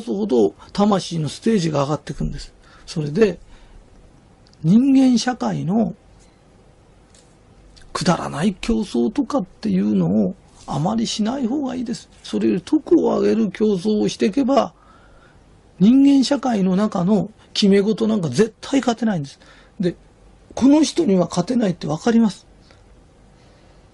[0.00, 2.52] すほど魂のステージが上がっていくんです。
[2.86, 3.38] それで、
[4.62, 5.94] 人間社会の
[7.92, 10.34] くだらない競争とかっていうのを
[10.66, 12.08] あまりしない方がいいです。
[12.22, 14.72] それより徳を上げる競争をしていけば、
[15.78, 19.40] 人間社会の中の決め事なんか絶対勝てないんです。
[19.80, 19.96] で、
[20.60, 22.46] この人には勝てないってわかります。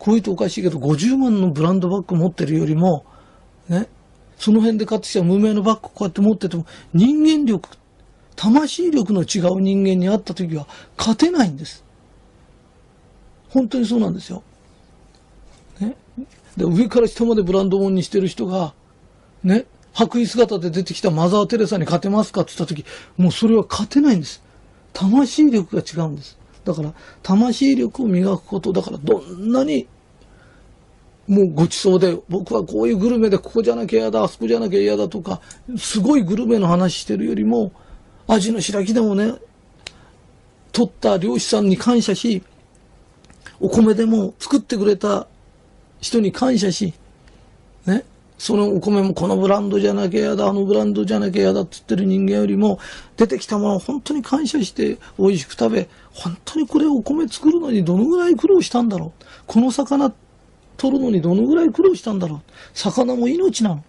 [0.00, 3.06] こういうとおかしいけど、50万のブランドバッグ持ってるよりも、
[3.68, 3.86] ね、
[4.36, 7.68] その辺で買ってきた無名のバッグこうやって持ってても、人間力、
[8.34, 10.66] 魂力の違う人間に会った時は
[10.98, 11.84] 勝てないんです。
[13.50, 14.42] 本当にそうなんですよ。
[15.78, 15.94] ね。
[16.56, 18.74] で、上から下までブランド物にしてる人が、
[19.44, 22.84] ね、白衣姿で出てきたマザー・テレサに勝てますかって言った時、
[23.16, 24.42] もうそれは勝てないんです。
[24.92, 26.35] 魂力が違うんです。
[26.66, 26.92] だから、
[27.22, 29.86] 魂力を磨くこと、だからどんなに、
[31.28, 35.40] もうごちそうで、僕はこういうグルメでここじゃなきゃ嫌だ、あそこじゃなきゃ嫌だとか、
[35.78, 37.70] すごいグルメの話してるよりも、
[38.26, 39.34] 味の白木でもね、
[40.72, 42.42] 取った漁師さんに感謝し、
[43.60, 45.28] お米でも作ってくれた
[46.00, 46.94] 人に感謝し、
[47.86, 48.04] ね、
[48.38, 52.78] そのお米もこのブランドじゃなきゃ嫌だ、あのブランドじゃなきゃ嫌だって言ってる人間よりも、
[53.16, 59.24] 出てきたものを本当に感謝して美味しく食べ、本当にこれお米作るのにどのぐらい苦労したんだろう。
[59.46, 60.12] この魚
[60.76, 62.40] 取るのにどのぐらい苦労したんだろう。
[62.74, 63.84] 魚も命なの。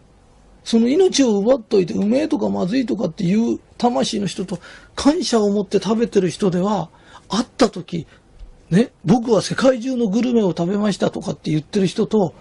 [0.63, 4.59] その命を奪っといて、うめえとかまずいとかっていう魂の人と
[4.95, 6.89] 感謝を持って食べてる人では、
[7.29, 8.07] 会った時、
[8.69, 12.33] ね、僕は世界中のグルメを食べましたとかって言ってる人と、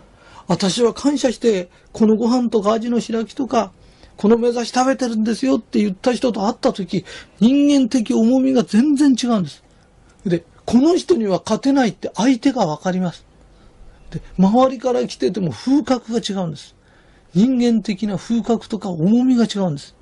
[0.47, 3.73] 私は感謝して、このご飯とか味の白木とか、
[4.17, 7.05] この目指し食べてるんですよって言った人と会った時、
[7.41, 9.63] 人間的重みが全然違うんです。
[10.25, 13.27] で、この人には勝てないって相手がわかります。
[14.11, 16.75] で、周りから来てても風格が違うんです。
[17.35, 19.95] 人間的な風格とか重みが違うんです。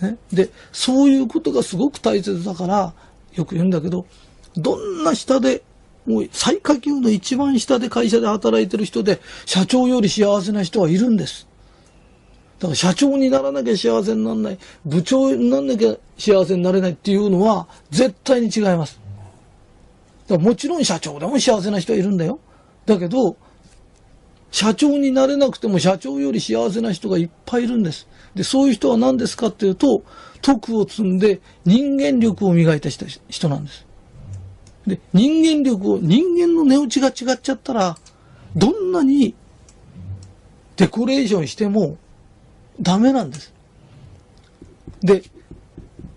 [0.00, 2.94] ね、で、そういうことがすごく大切だから、
[3.34, 4.06] よく言うんだけど、
[4.56, 5.62] どんな下で、
[6.06, 11.48] もう最下級の一番下で会社で働いてる人で、社長より幸せな人はいるんです。
[12.58, 19.00] だから社長にならなきゃ幸せにならない、部長にならなきゃ幸せになれないっていうのは絶対に違います。
[20.26, 22.38] だもちろん社長でも幸せな人はいるんだよ。
[22.86, 23.36] だけど、
[24.50, 28.06] 社長になれなくても社長より幸せな人がいっぱいいるんです。
[28.34, 30.04] で、そういう人は何ですかっていうと、
[30.42, 33.83] 徳を積んで人間力を磨いた人なんです。
[34.86, 37.96] で、人間力を、人間の値打ちが違っちゃったら、
[38.54, 39.34] どんなに
[40.76, 41.96] デコレーションしても
[42.80, 43.52] ダメなんです。
[45.00, 45.22] で、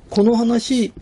[0.09, 0.93] この話、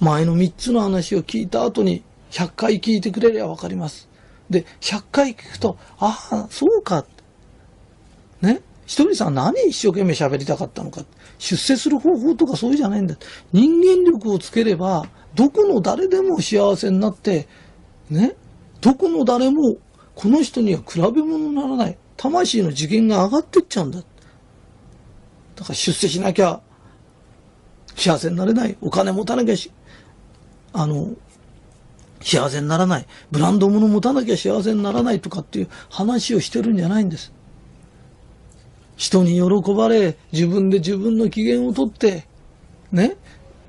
[0.00, 4.08] 前の3つの話を聞いた後に100回聞いてくれればわかります。
[4.48, 7.04] で、100回聞くと、ああ、そうか。
[8.40, 8.60] ね？
[8.86, 11.04] ひとりさん何一生懸命喋りたかったのか。
[11.38, 13.16] 出世する方法とかそういうじゃないんだ。
[13.52, 15.08] 人間力をつければ、
[15.38, 17.46] どこの誰でも幸せになって、
[18.10, 18.34] ね、
[18.80, 19.76] どこの誰も
[20.16, 21.98] この人には比べ物にならない。
[22.16, 24.00] 魂の次元が上がってっちゃうんだ。
[24.00, 24.04] だ
[25.62, 26.60] から出世しなきゃ
[27.94, 28.76] 幸せになれない。
[28.80, 29.70] お金持たなきゃし、
[30.72, 31.14] あの、
[32.20, 33.06] 幸せにならない。
[33.30, 37.32] ブランド物持たなきゃ幸せにならないとかっていう話をしてるんじゃないんです。
[38.96, 42.26] 人に喜ばれ、自分で自分の機嫌をとって、
[42.90, 43.16] ね、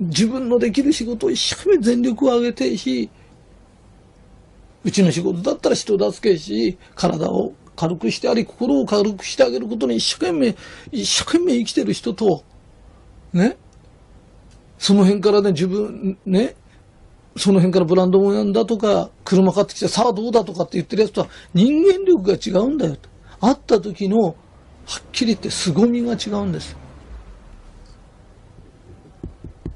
[0.00, 3.10] 自分のできる仕事を一生懸命全力を挙げてし、
[4.82, 10.56] うちの仕事だったら人助けし、体を軽くしてあり、心を軽くしてあげることに一生懸命、
[10.90, 12.44] 一生懸命生きてる人と、
[13.34, 13.58] ね、
[14.78, 16.54] その辺からね、自分、ね、
[17.36, 23.08] その辺からブランドもやんだとか、車買ってきて、さあどうだとかって言ってるやつとは人間力が違うんだよと。
[23.40, 24.34] 会った時の、はっ
[25.12, 26.76] きり言って凄みが違うんです。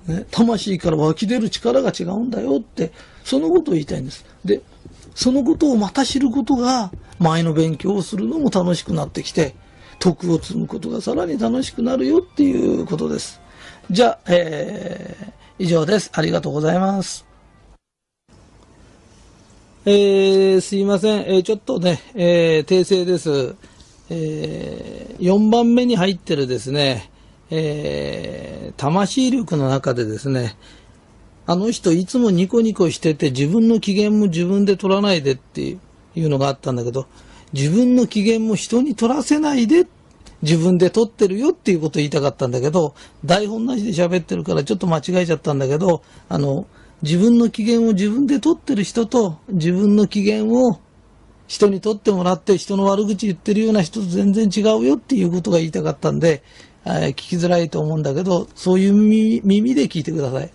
[0.07, 2.93] ね、魂から湧き出る力が違うんだよって、
[3.25, 4.25] そのことを言いたいんです。
[4.45, 4.61] で、
[5.15, 9.55] そのことをまた知ることが、前の勉強をするのも楽しくなってきて、
[9.99, 13.41] 徳を積むことがさらに楽しくなるよっていうことです。
[13.91, 16.11] じゃあ、えー、以上です。
[16.13, 17.25] ありがとうございます。
[19.87, 21.21] えー、すいません。
[21.23, 23.55] えー、ちょっとね、えー、訂正です。
[24.11, 27.11] えー、4番目に入ってるですね、
[27.57, 30.57] えー、魂力の中でですね、
[31.47, 35.77] あの人いつもニコニコしてて自分の機嫌も自分で取らないでってい
[36.17, 37.07] うのがあったんだけど、
[37.53, 39.87] 自分の機嫌も人に取らせないで
[40.43, 46.67] 自分で取ってるよっていうことを言いたかったんだけど、台本なしで喋ってるからちょっと間違えちゃったんだけど、あの、
[47.03, 50.81] 自分の機嫌を自分で取ってる人と自分の機嫌を
[51.47, 56.43] 人に取ってもらって人の悪口言ってるような人と全然違うよっていうことが言いたかったんで、
[56.85, 60.51] 聞きづらいと思うんだけど、そういう耳で聞いてください。